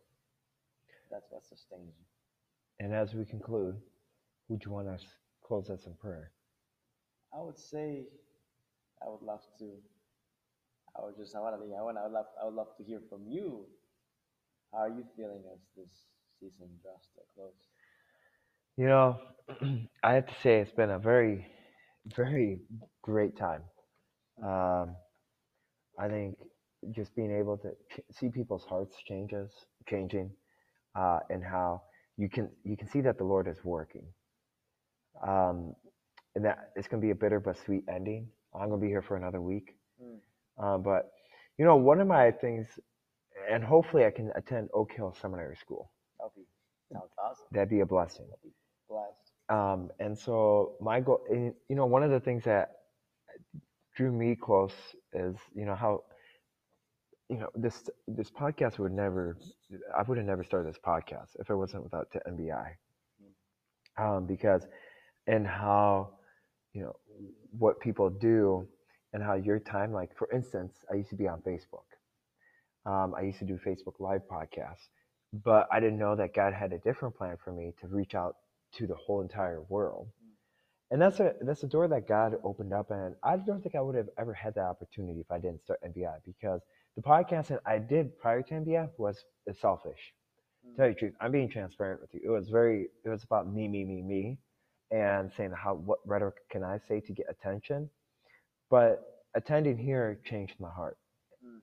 That's 1.10 1.30
what 1.30 1.44
sustains 1.44 1.94
you. 1.96 2.04
And 2.80 2.92
as 2.94 3.14
we 3.14 3.24
conclude, 3.24 3.80
would 4.48 4.64
you 4.64 4.70
want 4.72 4.88
us 4.88 5.04
close 5.42 5.70
us 5.70 5.86
in 5.86 5.94
prayer? 5.94 6.32
I 7.32 7.40
would 7.42 7.58
say 7.58 8.08
I 9.04 9.10
would 9.10 9.22
love 9.22 9.42
to. 9.58 9.70
I 10.96 11.04
would 11.04 11.16
just 11.16 11.34
I 11.34 11.40
want 11.40 11.56
to 11.56 11.74
I 11.76 11.82
want 11.82 11.98
I 11.98 12.04
would 12.04 12.12
love 12.12 12.26
I 12.40 12.44
would 12.46 12.54
love 12.54 12.76
to 12.78 12.84
hear 12.84 13.00
from 13.08 13.26
you. 13.28 13.66
How 14.72 14.80
are 14.80 14.88
you 14.88 15.04
feeling 15.16 15.42
as 15.52 15.60
this 15.76 15.92
season 16.40 16.68
draws 16.82 17.02
to 17.14 17.20
a 17.20 17.26
close? 17.34 17.68
You 18.76 18.86
know, 18.86 19.18
I 20.02 20.14
have 20.14 20.26
to 20.26 20.34
say 20.42 20.60
it's 20.60 20.72
been 20.72 20.90
a 20.90 20.98
very, 20.98 21.46
very 22.16 22.58
great 23.02 23.36
time. 23.36 23.62
Um, 24.42 24.96
I 25.98 26.08
think 26.08 26.36
just 26.90 27.14
being 27.14 27.30
able 27.30 27.56
to 27.58 27.70
see 28.12 28.28
people's 28.30 28.64
hearts 28.64 28.96
changes, 29.06 29.52
changing, 29.88 30.30
uh, 30.96 31.20
and 31.30 31.42
how 31.44 31.82
you 32.16 32.28
can 32.28 32.50
you 32.64 32.76
can 32.76 32.88
see 32.88 33.00
that 33.02 33.18
the 33.18 33.24
Lord 33.24 33.48
is 33.48 33.64
working. 33.64 34.06
Um, 35.26 35.74
and 36.34 36.44
that 36.44 36.70
it's 36.74 36.88
going 36.88 37.00
to 37.00 37.06
be 37.06 37.12
a 37.12 37.14
bitter 37.14 37.38
but 37.38 37.56
sweet 37.64 37.84
ending. 37.88 38.28
I'm 38.54 38.68
going 38.68 38.80
to 38.80 38.84
be 38.84 38.90
here 38.90 39.02
for 39.02 39.16
another 39.16 39.40
week. 39.40 39.76
Mm. 40.02 40.18
Uh, 40.62 40.78
but 40.78 41.12
you 41.58 41.64
know, 41.64 41.76
one 41.76 42.00
of 42.00 42.06
my 42.06 42.30
things 42.30 42.66
and 43.50 43.64
hopefully 43.64 44.04
I 44.04 44.10
can 44.10 44.32
attend 44.36 44.68
Oak 44.74 44.92
Hill 44.92 45.14
Seminary 45.20 45.56
School. 45.56 45.90
That'll 46.18 46.32
be 46.36 46.46
sounds 46.92 47.12
awesome. 47.18 47.46
That'd 47.52 47.70
be 47.70 47.80
a 47.80 47.86
blessing. 47.86 48.26
Be 48.42 48.50
blessed. 48.88 49.32
Um, 49.48 49.90
and 50.00 50.16
so 50.16 50.74
my 50.80 51.00
goal, 51.00 51.20
and, 51.30 51.54
you 51.68 51.76
know, 51.76 51.86
one 51.86 52.02
of 52.02 52.10
the 52.10 52.20
things 52.20 52.44
that 52.44 52.70
drew 53.96 54.12
me 54.12 54.34
close 54.34 54.72
is, 55.12 55.36
you 55.54 55.66
know, 55.66 55.74
how, 55.74 56.04
you 57.28 57.38
know, 57.38 57.48
this 57.54 57.88
this 58.06 58.30
podcast 58.30 58.78
would 58.78 58.92
never, 58.92 59.36
I 59.96 60.02
would 60.02 60.18
have 60.18 60.26
never 60.26 60.44
started 60.44 60.68
this 60.68 60.80
podcast 60.84 61.36
if 61.38 61.50
it 61.50 61.54
wasn't 61.54 61.84
without 61.84 62.10
the 62.12 62.20
NBI, 62.30 62.72
um, 63.98 64.26
because, 64.26 64.66
and 65.26 65.46
how, 65.46 66.10
you 66.72 66.82
know, 66.82 66.94
what 67.58 67.80
people 67.80 68.10
do, 68.10 68.66
and 69.12 69.22
how 69.22 69.34
your 69.34 69.58
time, 69.58 69.92
like 69.92 70.16
for 70.16 70.28
instance, 70.32 70.84
I 70.90 70.96
used 70.96 71.10
to 71.10 71.16
be 71.16 71.28
on 71.28 71.40
Facebook. 71.40 71.86
Um, 72.84 73.14
I 73.16 73.22
used 73.22 73.38
to 73.38 73.44
do 73.46 73.58
Facebook 73.64 73.94
Live 74.00 74.22
podcasts, 74.30 74.88
but 75.32 75.68
I 75.72 75.80
didn't 75.80 75.98
know 75.98 76.16
that 76.16 76.34
God 76.34 76.52
had 76.52 76.72
a 76.72 76.78
different 76.78 77.16
plan 77.16 77.36
for 77.42 77.52
me 77.52 77.72
to 77.80 77.88
reach 77.88 78.14
out 78.14 78.36
to 78.76 78.86
the 78.86 78.94
whole 78.94 79.22
entire 79.22 79.62
world. 79.68 80.08
And 80.90 81.00
that's 81.00 81.18
a 81.20 81.32
that's 81.40 81.62
a 81.62 81.66
door 81.66 81.88
that 81.88 82.06
God 82.06 82.34
opened 82.44 82.72
up, 82.72 82.90
and 82.90 83.14
I 83.22 83.36
don't 83.36 83.62
think 83.62 83.74
I 83.74 83.80
would 83.80 83.94
have 83.94 84.08
ever 84.18 84.34
had 84.34 84.54
that 84.56 84.66
opportunity 84.66 85.20
if 85.20 85.30
I 85.30 85.38
didn't 85.38 85.62
start 85.62 85.80
NBI 85.82 86.18
because 86.26 86.60
the 86.94 87.02
podcast 87.02 87.48
that 87.48 87.60
I 87.66 87.78
did 87.78 88.18
prior 88.18 88.42
to 88.42 88.54
NBI 88.54 88.90
was 88.98 89.24
selfish. 89.60 90.12
To 90.64 90.76
tell 90.76 90.86
you 90.86 90.94
the 90.94 90.98
truth, 90.98 91.14
I'm 91.20 91.32
being 91.32 91.48
transparent 91.48 92.00
with 92.00 92.10
you. 92.14 92.20
It 92.24 92.30
was 92.30 92.48
very 92.48 92.88
it 93.04 93.08
was 93.08 93.24
about 93.24 93.52
me, 93.52 93.66
me, 93.66 93.84
me, 93.84 94.02
me, 94.02 94.38
and 94.94 95.32
saying 95.36 95.52
how 95.56 95.74
what 95.74 95.98
rhetoric 96.06 96.36
can 96.50 96.62
I 96.62 96.78
say 96.78 97.00
to 97.00 97.12
get 97.12 97.26
attention. 97.28 97.90
But 98.70 99.02
attending 99.34 99.76
here 99.76 100.20
changed 100.24 100.60
my 100.60 100.70
heart, 100.70 100.98
Mm. 101.44 101.60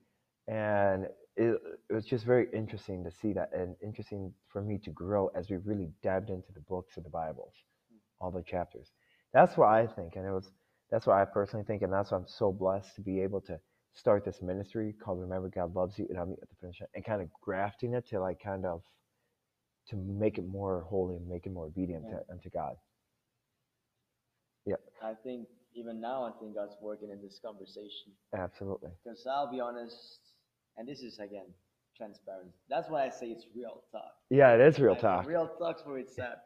and 0.48 1.04
it, 1.36 1.60
it 1.90 1.94
was 1.94 2.04
just 2.04 2.24
very 2.26 2.46
interesting 2.52 3.02
to 3.04 3.10
see 3.10 3.32
that, 3.32 3.50
and 3.54 3.74
interesting 3.82 4.34
for 4.48 4.62
me 4.62 4.78
to 4.78 4.90
grow 4.90 5.28
as 5.34 5.50
we 5.50 5.56
really 5.56 5.90
dived 6.02 6.30
into 6.30 6.52
the 6.52 6.60
books 6.60 6.96
of 6.98 7.04
the 7.04 7.10
Bibles, 7.10 7.54
all 8.20 8.30
the 8.30 8.42
chapters. 8.42 8.92
That's 9.32 9.56
what 9.56 9.68
I 9.70 9.86
think, 9.86 10.16
and 10.16 10.26
it 10.26 10.32
was 10.32 10.52
that's 10.90 11.06
what 11.06 11.16
I 11.16 11.24
personally 11.24 11.64
think, 11.64 11.82
and 11.82 11.92
that's 11.92 12.10
why 12.12 12.18
I'm 12.18 12.28
so 12.28 12.52
blessed 12.52 12.94
to 12.96 13.00
be 13.00 13.20
able 13.22 13.40
to 13.42 13.58
start 13.94 14.24
this 14.24 14.42
ministry 14.42 14.94
called 15.02 15.20
Remember 15.20 15.48
God 15.48 15.74
Loves 15.74 15.98
You, 15.98 16.06
and 16.10 16.18
I'm 16.18 16.32
at 16.32 16.48
the 16.50 16.56
finish 16.60 16.80
line, 16.80 16.88
and 16.94 17.04
kind 17.04 17.22
of 17.22 17.28
grafting 17.40 17.94
it 17.94 18.06
to 18.10 18.20
like 18.20 18.40
kind 18.42 18.66
of 18.66 18.82
to 19.88 19.96
make 19.96 20.38
it 20.38 20.46
more 20.46 20.82
holy 20.88 21.16
and 21.16 21.26
make 21.28 21.46
it 21.46 21.52
more 21.52 21.66
obedient 21.66 22.04
Yeah. 22.08 22.18
to, 22.18 22.32
unto 22.32 22.50
God. 22.50 22.76
I 25.02 25.14
think 25.24 25.48
even 25.74 26.00
now, 26.00 26.24
I 26.24 26.30
think 26.38 26.54
God's 26.54 26.76
working 26.80 27.10
in 27.10 27.20
this 27.22 27.40
conversation. 27.44 28.12
Absolutely. 28.34 28.90
Because 29.02 29.26
I'll 29.26 29.50
be 29.50 29.60
honest, 29.60 30.20
and 30.76 30.86
this 30.88 31.00
is 31.02 31.18
again 31.18 31.46
transparent. 31.96 32.50
That's 32.68 32.88
why 32.88 33.04
I 33.06 33.10
say 33.10 33.26
it's 33.26 33.46
real 33.54 33.82
talk. 33.90 34.12
Yeah, 34.30 34.54
it 34.54 34.60
is 34.60 34.78
real 34.78 34.92
Like, 34.92 35.00
talk. 35.00 35.26
Real 35.26 35.48
talk's 35.58 35.84
where 35.84 35.98
it's 35.98 36.18
at. 36.18 36.42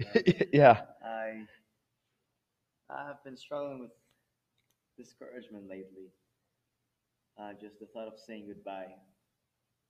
yeah. 0.52 0.82
I 1.04 1.44
I 2.88 3.06
have 3.06 3.22
been 3.24 3.36
struggling 3.36 3.80
with 3.80 3.90
discouragement 4.96 5.68
lately. 5.68 6.08
Uh, 7.38 7.52
just 7.60 7.78
the 7.80 7.86
thought 7.86 8.06
of 8.08 8.14
saying 8.26 8.46
goodbye. 8.48 8.86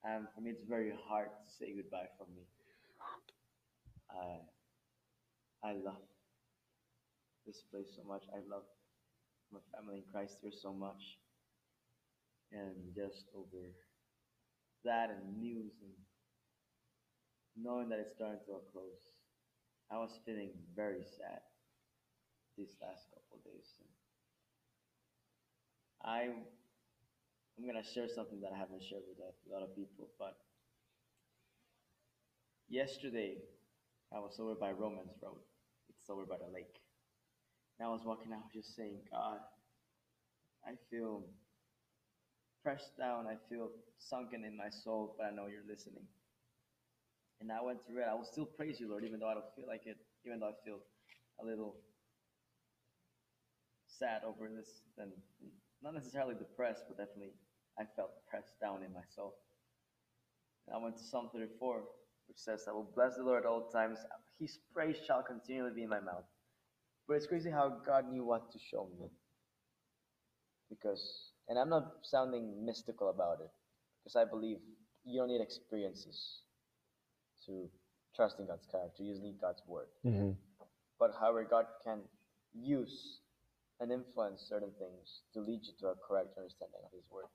And 0.04 0.26
for 0.34 0.40
me, 0.40 0.50
it's 0.50 0.64
very 0.64 0.92
hard 1.08 1.28
to 1.28 1.50
say 1.58 1.72
goodbye 1.76 2.08
from 2.18 2.26
me. 2.34 2.42
I 4.10 4.40
I 5.68 5.72
love 5.74 6.02
this 7.46 7.62
place 7.70 7.88
so 7.96 8.02
much. 8.06 8.24
I 8.34 8.40
love 8.48 8.64
my 9.52 9.60
family 9.74 9.98
in 9.98 10.04
Christ 10.12 10.38
here 10.42 10.52
so 10.52 10.72
much. 10.72 11.18
And 12.52 12.94
just 12.94 13.26
over 13.34 13.72
that 14.84 15.10
and 15.10 15.38
news 15.38 15.72
and 15.82 15.92
knowing 17.56 17.88
that 17.88 17.98
it's 17.98 18.12
starting 18.14 18.40
to 18.46 18.52
a 18.52 18.60
close, 18.72 19.14
I 19.90 19.98
was 19.98 20.20
feeling 20.24 20.50
very 20.76 21.02
sad 21.04 21.40
these 22.56 22.74
last 22.82 23.06
couple 23.14 23.38
days. 23.44 23.68
And 23.78 23.88
I, 26.02 26.30
I'm 27.58 27.66
gonna 27.66 27.82
share 27.84 28.08
something 28.08 28.40
that 28.40 28.52
I 28.52 28.58
haven't 28.58 28.82
shared 28.82 29.02
with 29.08 29.18
a 29.20 29.52
lot 29.52 29.62
of 29.62 29.74
people, 29.74 30.08
but 30.18 30.36
yesterday 32.68 33.38
I 34.12 34.18
was 34.20 34.38
over 34.40 34.54
by 34.54 34.72
Romans 34.72 35.12
Road. 35.22 35.40
It's 35.88 36.10
over 36.10 36.24
by 36.26 36.36
the 36.38 36.52
lake. 36.52 36.85
I 37.82 37.88
was 37.88 38.00
walking 38.04 38.32
out 38.32 38.48
just 38.52 38.74
saying, 38.74 39.00
God, 39.10 39.38
I 40.64 40.72
feel 40.90 41.22
pressed 42.62 42.96
down, 42.98 43.26
I 43.26 43.36
feel 43.48 43.68
sunken 43.98 44.44
in 44.44 44.56
my 44.56 44.70
soul, 44.70 45.14
but 45.18 45.26
I 45.26 45.30
know 45.30 45.46
you're 45.46 45.66
listening. 45.68 46.04
And 47.40 47.52
I 47.52 47.62
went 47.62 47.84
through 47.86 48.02
it. 48.02 48.08
I 48.10 48.14
will 48.14 48.24
still 48.24 48.46
praise 48.46 48.80
you, 48.80 48.88
Lord, 48.88 49.04
even 49.04 49.20
though 49.20 49.28
I 49.28 49.34
don't 49.34 49.54
feel 49.54 49.66
like 49.68 49.82
it, 49.84 49.96
even 50.24 50.40
though 50.40 50.48
I 50.48 50.56
feel 50.64 50.80
a 51.40 51.44
little 51.44 51.76
sad 53.86 54.22
over 54.26 54.48
this, 54.48 54.80
and 54.98 55.12
not 55.82 55.94
necessarily 55.94 56.34
depressed, 56.34 56.84
but 56.88 56.96
definitely 56.96 57.34
I 57.78 57.84
felt 57.94 58.10
pressed 58.28 58.58
down 58.60 58.82
in 58.82 58.92
my 58.92 59.04
soul. 59.14 59.34
And 60.66 60.74
I 60.74 60.78
went 60.82 60.96
to 60.96 61.04
Psalm 61.04 61.28
34, 61.32 61.82
which 62.28 62.38
says, 62.38 62.64
I 62.68 62.72
will 62.72 62.90
bless 62.94 63.16
the 63.16 63.22
Lord 63.22 63.44
at 63.44 63.48
all 63.48 63.68
times. 63.70 63.98
His 64.40 64.58
praise 64.72 64.96
shall 65.06 65.22
continually 65.22 65.72
be 65.74 65.84
in 65.84 65.90
my 65.90 66.00
mouth. 66.00 66.24
But 67.08 67.14
it's 67.14 67.26
crazy 67.26 67.50
how 67.50 67.68
God 67.86 68.10
knew 68.10 68.24
what 68.24 68.50
to 68.52 68.58
show 68.58 68.88
me. 68.98 69.08
Because, 70.70 71.32
and 71.48 71.58
I'm 71.58 71.68
not 71.70 71.84
sounding 72.02 72.64
mystical 72.64 73.10
about 73.10 73.40
it, 73.40 73.50
because 74.02 74.16
I 74.16 74.24
believe 74.24 74.58
you 75.04 75.20
don't 75.20 75.28
need 75.28 75.40
experiences 75.40 76.42
to 77.46 77.68
trust 78.16 78.36
in 78.40 78.46
God's 78.46 78.66
character. 78.70 79.02
You 79.02 79.12
just 79.12 79.22
need 79.22 79.40
God's 79.40 79.62
word. 79.66 79.88
hmm 80.02 80.32
But 80.98 81.12
however, 81.20 81.46
God 81.48 81.66
can 81.84 82.00
use 82.54 83.20
and 83.80 83.92
influence 83.92 84.46
certain 84.48 84.72
things 84.78 85.22
to 85.34 85.40
lead 85.40 85.60
you 85.62 85.74
to 85.80 85.88
a 85.88 85.94
correct 85.96 86.30
understanding 86.38 86.80
of 86.84 86.92
His 86.92 87.04
word. 87.10 87.26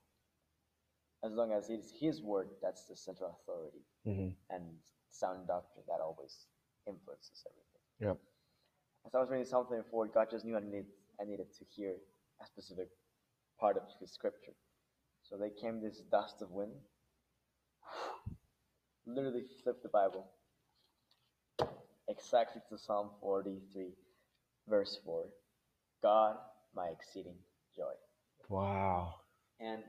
As 1.23 1.33
long 1.33 1.53
as 1.53 1.69
it's 1.69 1.91
His 1.99 2.21
word, 2.21 2.49
that's 2.61 2.85
the 2.85 2.95
central 2.95 3.37
authority 3.41 3.85
hmm 4.03 4.29
and 4.49 4.63
sound 5.09 5.47
doctrine 5.47 5.85
that 5.87 6.01
always 6.01 6.47
influences 6.87 7.45
everything. 7.47 7.83
Yep. 7.99 8.17
As 9.05 9.15
I 9.15 9.19
was 9.19 9.29
reading 9.29 9.45
Psalm 9.45 9.65
24, 9.65 10.07
God 10.07 10.27
just 10.29 10.45
knew 10.45 10.55
I 10.55 10.59
needed, 10.59 10.85
I 11.19 11.25
needed 11.25 11.47
to 11.57 11.65
hear 11.75 11.95
a 12.41 12.45
specific 12.45 12.89
part 13.59 13.77
of 13.77 13.83
His 13.99 14.11
scripture. 14.11 14.53
So 15.23 15.37
they 15.37 15.49
came 15.61 15.81
this 15.81 16.01
dust 16.11 16.41
of 16.41 16.51
wind, 16.51 16.71
literally 19.05 19.43
flipped 19.63 19.83
the 19.83 19.89
Bible 19.89 20.27
exactly 22.07 22.61
to 22.69 22.77
Psalm 22.77 23.09
43, 23.21 23.87
verse 24.67 24.99
4. 25.05 25.25
God, 26.03 26.35
my 26.75 26.87
exceeding 26.87 27.37
joy. 27.75 27.93
Wow. 28.49 29.15
And 29.59 29.83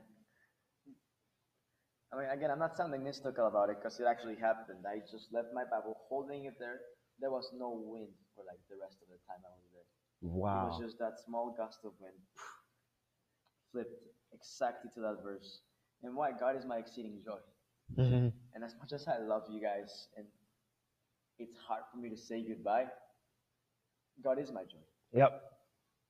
I 2.13 2.17
mean, 2.17 2.29
again, 2.29 2.51
I'm 2.51 2.59
not 2.59 2.77
sounding 2.77 3.03
mystical 3.03 3.47
about 3.47 3.69
it 3.69 3.77
because 3.81 3.99
it 3.99 4.05
actually 4.05 4.35
happened. 4.35 4.85
I 4.85 4.99
just 5.09 5.33
left 5.33 5.47
my 5.53 5.63
Bible 5.63 5.97
holding 6.09 6.45
it 6.45 6.53
there. 6.59 6.79
There 7.23 7.31
was 7.31 7.47
no 7.57 7.71
wind 7.71 8.11
for 8.35 8.43
like 8.43 8.59
the 8.67 8.75
rest 8.75 8.97
of 8.99 9.07
the 9.07 9.15
time 9.23 9.39
I 9.47 9.51
was 9.55 9.63
there. 9.71 9.87
Wow. 10.19 10.59
It 10.59 10.63
was 10.67 10.79
just 10.83 10.99
that 10.99 11.15
small 11.25 11.55
gust 11.57 11.79
of 11.85 11.93
wind 12.03 12.19
flipped 13.71 14.03
exactly 14.33 14.91
to 14.95 14.99
that 15.07 15.23
verse. 15.23 15.61
And 16.03 16.17
why? 16.17 16.31
God 16.37 16.57
is 16.57 16.65
my 16.65 16.77
exceeding 16.83 17.21
joy. 17.23 17.39
hmm 17.95 18.27
And 18.53 18.61
as 18.61 18.75
much 18.77 18.91
as 18.91 19.07
I 19.07 19.19
love 19.19 19.43
you 19.49 19.61
guys, 19.61 20.09
and 20.17 20.27
it's 21.39 21.55
hard 21.65 21.83
for 21.93 21.97
me 21.97 22.09
to 22.09 22.17
say 22.17 22.43
goodbye, 22.43 22.87
God 24.21 24.37
is 24.37 24.51
my 24.51 24.63
joy. 24.63 24.83
Yep. 25.13 25.31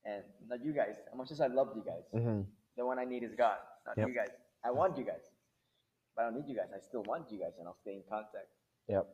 And 0.04 0.24
not 0.48 0.64
you 0.64 0.72
guys. 0.72 0.96
As 1.10 1.16
much 1.16 1.30
as 1.30 1.40
I 1.40 1.46
love 1.46 1.68
you 1.76 1.84
guys, 1.86 2.06
hmm 2.12 2.40
the 2.76 2.84
one 2.84 2.98
I 2.98 3.04
need 3.04 3.22
is 3.22 3.36
God, 3.38 3.58
not 3.86 3.96
Yep. 3.96 4.08
you 4.08 4.14
guys. 4.14 4.34
I 4.64 4.72
want 4.72 4.98
you 4.98 5.04
guys, 5.04 5.30
but 6.16 6.22
I 6.22 6.24
don't 6.24 6.34
need 6.40 6.48
you 6.48 6.56
guys. 6.56 6.70
I 6.74 6.80
still 6.80 7.04
want 7.04 7.30
you 7.30 7.38
guys, 7.38 7.54
and 7.60 7.68
I'll 7.68 7.78
stay 7.86 7.94
in 7.94 8.02
contact. 8.10 8.50
Yep. 8.88 9.06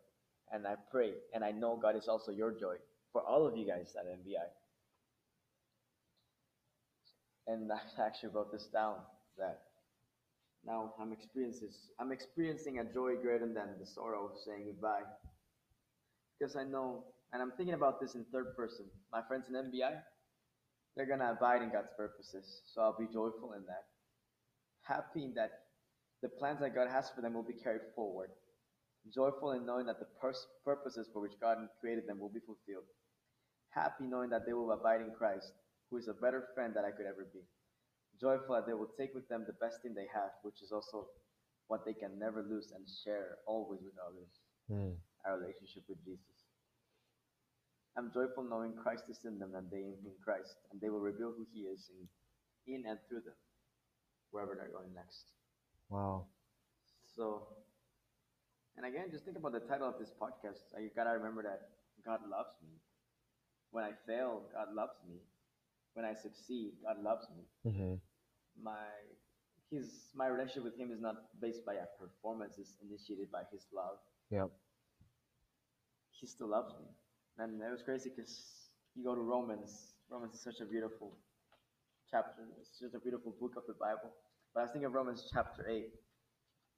And 0.53 0.67
I 0.67 0.75
pray, 0.91 1.13
and 1.33 1.45
I 1.45 1.53
know 1.53 1.79
God 1.81 1.97
is 1.97 2.09
also 2.09 2.33
your 2.33 2.53
joy 2.53 2.75
for 3.13 3.23
all 3.23 3.47
of 3.47 3.57
you 3.57 3.67
guys 3.67 3.95
at 3.99 4.07
NBI. 4.07 4.49
And 7.47 7.71
I 7.73 7.79
actually 8.03 8.31
wrote 8.31 8.53
this 8.53 8.67
down 8.73 8.97
that 9.39 9.61
now 10.65 10.93
I'm 11.01 11.13
experiencing 11.13 11.69
I'm 11.99 12.13
experiencing 12.13 12.79
a 12.81 12.85
joy 12.85 13.17
greater 13.17 13.47
than 13.47 13.79
the 13.79 13.87
sorrow 13.87 14.27
of 14.27 14.33
saying 14.45 14.67
goodbye. 14.67 15.03
Because 16.39 16.57
I 16.57 16.65
know, 16.65 17.05
and 17.33 17.43
I'm 17.43 17.53
thinking 17.57 17.75
about 17.75 18.01
this 18.01 18.15
in 18.15 18.25
third 18.33 18.57
person. 18.57 18.87
My 19.13 19.21
friends 19.27 19.47
in 19.49 19.55
NBI, 19.55 20.01
they're 20.97 21.07
gonna 21.07 21.33
abide 21.33 21.63
in 21.63 21.71
God's 21.71 21.91
purposes, 21.97 22.63
so 22.73 22.83
I'll 22.83 22.97
be 22.99 23.07
joyful 23.07 23.53
in 23.57 23.65
that. 23.67 23.85
Happy 24.83 25.25
in 25.25 25.35
that 25.35 25.51
the 26.23 26.29
plans 26.29 26.61
that 26.61 26.75
God 26.75 26.89
has 26.91 27.11
for 27.11 27.21
them 27.23 27.35
will 27.35 27.43
be 27.43 27.55
carried 27.55 27.83
forward. 27.95 28.31
Joyful 29.15 29.53
in 29.53 29.67
knowing 29.67 29.87
that 29.87 29.99
the 29.99 30.07
pers- 30.21 30.47
purposes 30.65 31.09
for 31.13 31.21
which 31.21 31.39
God 31.41 31.59
created 31.81 32.07
them 32.07 32.19
will 32.21 32.29
be 32.33 32.41
fulfilled. 32.41 32.87
Happy 33.71 34.05
knowing 34.07 34.31
that 34.31 34.47
they 34.47 34.53
will 34.53 34.73
abide 34.73 35.01
in 35.01 35.11
Christ, 35.17 35.53
who 35.91 35.97
is 35.99 36.09
a 36.09 36.15
better 36.15 36.49
friend 36.55 36.75
that 36.75 36.85
I 36.85 36.91
could 36.93 37.07
ever 37.07 37.27
be. 37.33 37.41
Joyful 38.21 38.55
that 38.55 38.67
they 38.67 38.75
will 38.75 38.91
take 38.99 39.15
with 39.15 39.29
them 39.29 39.45
the 39.47 39.55
best 39.61 39.83
thing 39.83 39.95
they 39.95 40.07
have, 40.15 40.31
which 40.43 40.63
is 40.63 40.73
also 40.73 41.09
what 41.69 41.85
they 41.85 41.95
can 41.95 42.19
never 42.19 42.43
lose 42.43 42.71
and 42.75 42.85
share 43.05 43.39
always 43.47 43.81
with 43.83 43.95
others 43.99 44.31
Mm. 44.71 44.97
our 45.27 45.39
relationship 45.39 45.83
with 45.89 45.99
Jesus. 46.05 46.47
I'm 47.97 48.13
joyful 48.13 48.45
knowing 48.45 48.75
Christ 48.75 49.05
is 49.11 49.19
in 49.25 49.39
them 49.39 49.55
and 49.57 49.69
they 49.71 49.83
in 49.83 50.15
Christ, 50.23 50.55
and 50.71 50.81
they 50.81 50.89
will 50.91 51.01
reveal 51.01 51.33
who 51.33 51.47
He 51.53 51.63
is 51.67 51.91
in, 51.91 52.09
in 52.75 52.87
and 52.87 52.99
through 53.09 53.23
them, 53.23 53.35
wherever 54.31 54.55
they're 54.55 54.71
going 54.71 54.95
next. 54.95 55.25
Wow. 55.89 56.27
So, 57.17 57.49
and 58.77 58.87
again, 58.87 59.11
just 59.11 59.25
think 59.25 59.37
about 59.37 59.53
the 59.53 59.61
title 59.61 59.89
of 59.89 59.99
this 59.99 60.11
podcast. 60.21 60.61
You 60.79 60.91
gotta 60.95 61.11
remember 61.19 61.43
that 61.43 61.61
God 62.05 62.21
loves 62.31 62.55
me. 62.63 62.77
When 63.71 63.85
I 63.85 63.93
fail, 64.07 64.43
God 64.53 64.75
loves 64.75 64.99
me. 65.09 65.17
When 65.95 66.05
I 66.05 66.15
succeed, 66.15 66.73
God 66.83 67.03
loves 67.03 67.27
me. 67.37 67.45
hmm 67.71 67.95
My 68.63 68.87
his 69.71 70.11
my 70.15 70.27
relationship 70.27 70.65
with 70.65 70.79
Him 70.79 70.91
is 70.93 71.01
not 71.01 71.17
based 71.41 71.65
by 71.65 71.75
a 71.75 71.87
performance; 71.99 72.59
it's 72.59 72.75
initiated 72.83 73.31
by 73.31 73.43
His 73.53 73.67
love. 73.73 73.99
Yep. 74.31 74.51
He 76.11 76.27
still 76.27 76.49
loves 76.49 76.75
me, 76.79 76.87
and 77.39 77.63
it 77.63 77.71
was 77.71 77.83
crazy 77.83 78.11
because 78.11 78.71
you 78.95 79.05
go 79.05 79.15
to 79.15 79.21
Romans. 79.23 79.95
Romans 80.11 80.35
is 80.35 80.43
such 80.43 80.61
a 80.61 80.67
beautiful 80.67 81.17
chapter. 82.11 82.43
It's 82.61 82.79
just 82.81 82.95
a 82.95 83.01
beautiful 83.01 83.35
book 83.41 83.55
of 83.57 83.65
the 83.67 83.75
Bible. 83.75 84.11
But 84.53 84.61
I 84.61 84.63
was 84.65 84.73
thinking 84.73 84.87
of 84.87 84.95
Romans 84.95 85.31
chapter 85.33 85.67
eight, 85.69 85.95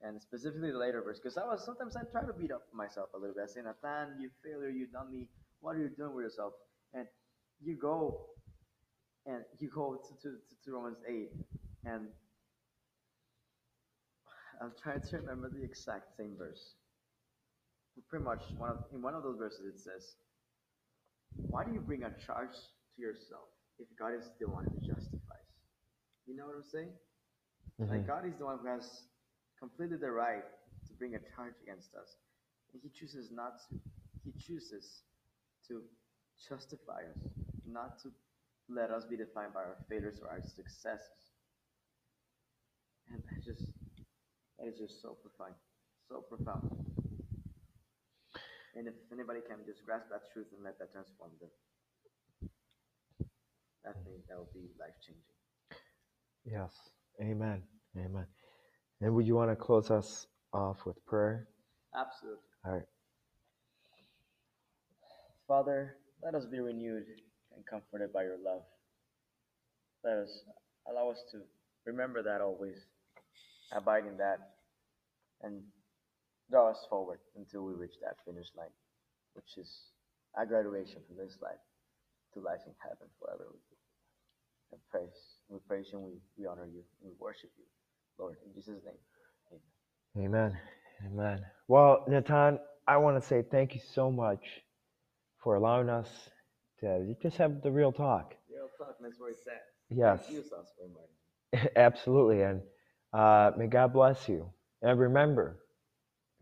and 0.03 0.21
specifically 0.21 0.73
the 0.73 0.79
later 0.79 1.03
verse, 1.03 1.19
because 1.19 1.37
I 1.39 1.45
was 1.47 1.65
sometimes 1.65 1.97
I 1.97 2.03
try 2.11 2.27
to 2.27 2.33
beat 2.33 2.51
up 2.53 2.63
myself 2.75 3.11
a 3.15 3.19
little 3.19 3.35
bit. 3.35 3.45
I 3.45 3.47
say, 3.47 3.61
Nathan, 3.61 4.21
you 4.21 4.31
failure, 4.45 4.69
you 4.71 4.87
dummy. 4.87 5.29
What 5.61 5.77
are 5.77 5.81
you 5.81 5.91
doing 5.91 6.15
with 6.15 6.25
yourself? 6.25 6.55
And 6.93 7.07
you 7.63 7.77
go, 7.77 8.21
and 9.27 9.45
you 9.61 9.71
go 9.73 9.97
to, 9.97 10.29
to, 10.29 10.37
to, 10.65 10.73
Romans 10.73 10.99
eight, 11.09 11.31
and 11.85 12.09
I'm 14.61 14.73
trying 14.83 15.01
to 15.11 15.17
remember 15.19 15.51
the 15.51 15.63
exact 15.63 16.17
same 16.17 16.35
verse. 16.37 16.75
Pretty 18.09 18.25
much 18.25 18.43
one 18.59 18.71
of 18.71 18.79
in 18.93 19.03
one 19.03 19.15
of 19.15 19.23
those 19.23 19.39
verses 19.39 19.75
it 19.75 19.79
says, 19.79 20.17
"Why 21.51 21.65
do 21.65 21.73
you 21.73 21.81
bring 21.81 22.05
a 22.05 22.11
charge 22.27 22.53
to 22.97 23.03
yourself 23.03 23.49
if 23.79 23.87
God 23.99 24.15
is 24.15 24.31
the 24.41 24.49
one 24.49 24.65
who 24.65 24.79
justifies?" 24.79 25.49
You 26.27 26.37
know 26.37 26.47
what 26.47 26.57
I'm 26.57 26.65
saying? 26.65 26.93
Like 27.79 28.03
Mhm. 28.03 28.07
God 28.07 28.27
is 28.27 28.37
the 28.39 28.45
one 28.47 28.59
who 28.59 28.67
has 28.69 29.05
completely 29.63 29.97
the 29.97 30.11
right 30.11 30.43
to 30.89 30.93
bring 30.99 31.15
a 31.15 31.23
charge 31.31 31.55
against 31.63 31.95
us. 31.95 32.19
And 32.75 32.83
he 32.83 32.91
chooses 32.91 33.31
not 33.31 33.63
to. 33.71 33.79
He 34.27 34.33
chooses 34.39 35.03
to 35.69 35.83
justify 36.49 37.07
us, 37.07 37.23
not 37.67 37.99
to 38.03 38.11
let 38.69 38.91
us 38.91 39.05
be 39.07 39.17
defined 39.17 39.55
by 39.55 39.61
our 39.61 39.79
failures 39.89 40.19
or 40.23 40.31
our 40.31 40.43
successes. 40.43 41.31
And 43.11 43.23
that 43.31 43.45
just 43.45 43.63
that 44.59 44.67
is 44.67 44.79
just 44.79 45.03
so 45.03 45.15
profound. 45.23 45.55
So 46.09 46.23
profound. 46.27 46.71
And 48.75 48.89
if 48.89 48.95
anybody 49.13 49.41
can 49.47 49.59
just 49.67 49.85
grasp 49.85 50.09
that 50.11 50.23
truth 50.33 50.47
and 50.55 50.65
let 50.65 50.79
that 50.79 50.91
transform 50.93 51.31
them, 51.39 51.51
I 53.87 53.93
think 54.03 54.27
that 54.29 54.39
will 54.39 54.51
be 54.55 54.71
life 54.81 54.97
changing. 55.07 55.39
Yes. 56.45 56.73
Amen. 57.21 57.63
Amen. 57.97 58.27
And 59.03 59.13
would 59.17 59.27
you 59.27 59.35
want 59.35 59.51
to 59.51 59.57
close 59.57 59.91
us 59.91 60.29
off 60.53 60.87
with 60.87 61.05
prayer? 61.07 61.49
Absolutely. 61.93 62.39
All 62.65 62.73
right. 62.73 62.89
Father, 65.49 65.97
let 66.23 66.37
us 66.37 66.47
be 66.47 66.61
renewed 66.61 67.05
and 67.57 67.67
comforted 67.67 68.13
by 68.13 68.23
your 68.23 68.39
love. 68.39 68.63
Let 70.05 70.19
us 70.19 70.31
allow 70.89 71.11
us 71.11 71.19
to 71.33 71.39
remember 71.85 72.23
that 72.23 72.41
always, 72.41 72.77
abide 73.73 74.07
in 74.07 74.17
that, 74.19 74.39
and 75.43 75.63
draw 76.49 76.71
us 76.71 76.87
forward 76.89 77.19
until 77.37 77.65
we 77.65 77.75
reach 77.75 77.99
that 78.03 78.17
finish 78.25 78.47
line, 78.57 78.71
which 79.35 79.59
is 79.59 79.69
our 80.37 80.47
graduation 80.47 81.03
from 81.09 81.17
this 81.17 81.37
life 81.43 81.59
to 82.35 82.41
life 82.41 82.63
in 82.67 82.73
heaven 82.79 83.11
forever 83.19 83.51
with 83.51 83.67
you. 83.69 83.77
And 84.71 84.81
praise, 84.91 85.19
we 85.49 85.59
praise 85.67 85.87
you, 85.93 85.99
and 85.99 86.07
we, 86.07 86.13
we 86.39 86.47
honor 86.47 86.67
you, 86.67 86.85
and 87.03 87.11
we 87.11 87.17
worship 87.19 87.51
you, 87.59 87.67
Lord, 88.19 88.37
in 88.47 88.53
Jesus' 88.55 88.83
name. 88.85 88.95
Amen. 90.17 90.27
Amen. 90.27 90.59
Amen. 91.07 91.47
Well, 91.69 92.05
Natan, 92.09 92.59
I 92.87 92.97
want 92.99 93.21
to 93.21 93.27
say 93.27 93.43
thank 93.51 93.75
you 93.75 93.81
so 93.95 94.11
much 94.11 94.45
for 95.43 95.57
allowing 95.57 95.89
us 95.89 96.09
to 96.81 97.15
just 97.23 97.37
have 97.37 97.63
the 97.63 97.71
real 97.71 97.93
talk. 97.93 98.35
Real 98.51 98.69
talk, 98.79 98.97
that's 99.01 99.19
where 99.19 99.31
it's 99.31 99.47
at. 99.47 99.63
Yes. 99.91 100.21
Thank 100.25 100.37
you, 100.37 100.43
Sauce, 100.43 100.73
for 100.77 100.87
inviting. 100.87 101.71
Absolutely. 101.77 102.43
And 102.43 102.63
uh, 103.13 103.53
may 103.57 103.67
God 103.67 103.93
bless 103.93 104.29
you. 104.29 104.51
And 104.83 104.99
remember, 104.99 105.59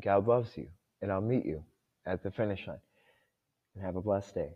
God 0.02 0.26
loves 0.26 0.56
you. 0.56 0.68
And 1.02 1.11
I'll 1.11 1.20
meet 1.20 1.46
you 1.46 1.64
at 2.06 2.22
the 2.22 2.30
finish 2.30 2.66
line. 2.66 2.78
And 3.74 3.85
have 3.85 3.96
a 3.96 4.02
blessed 4.02 4.35
day. 4.35 4.50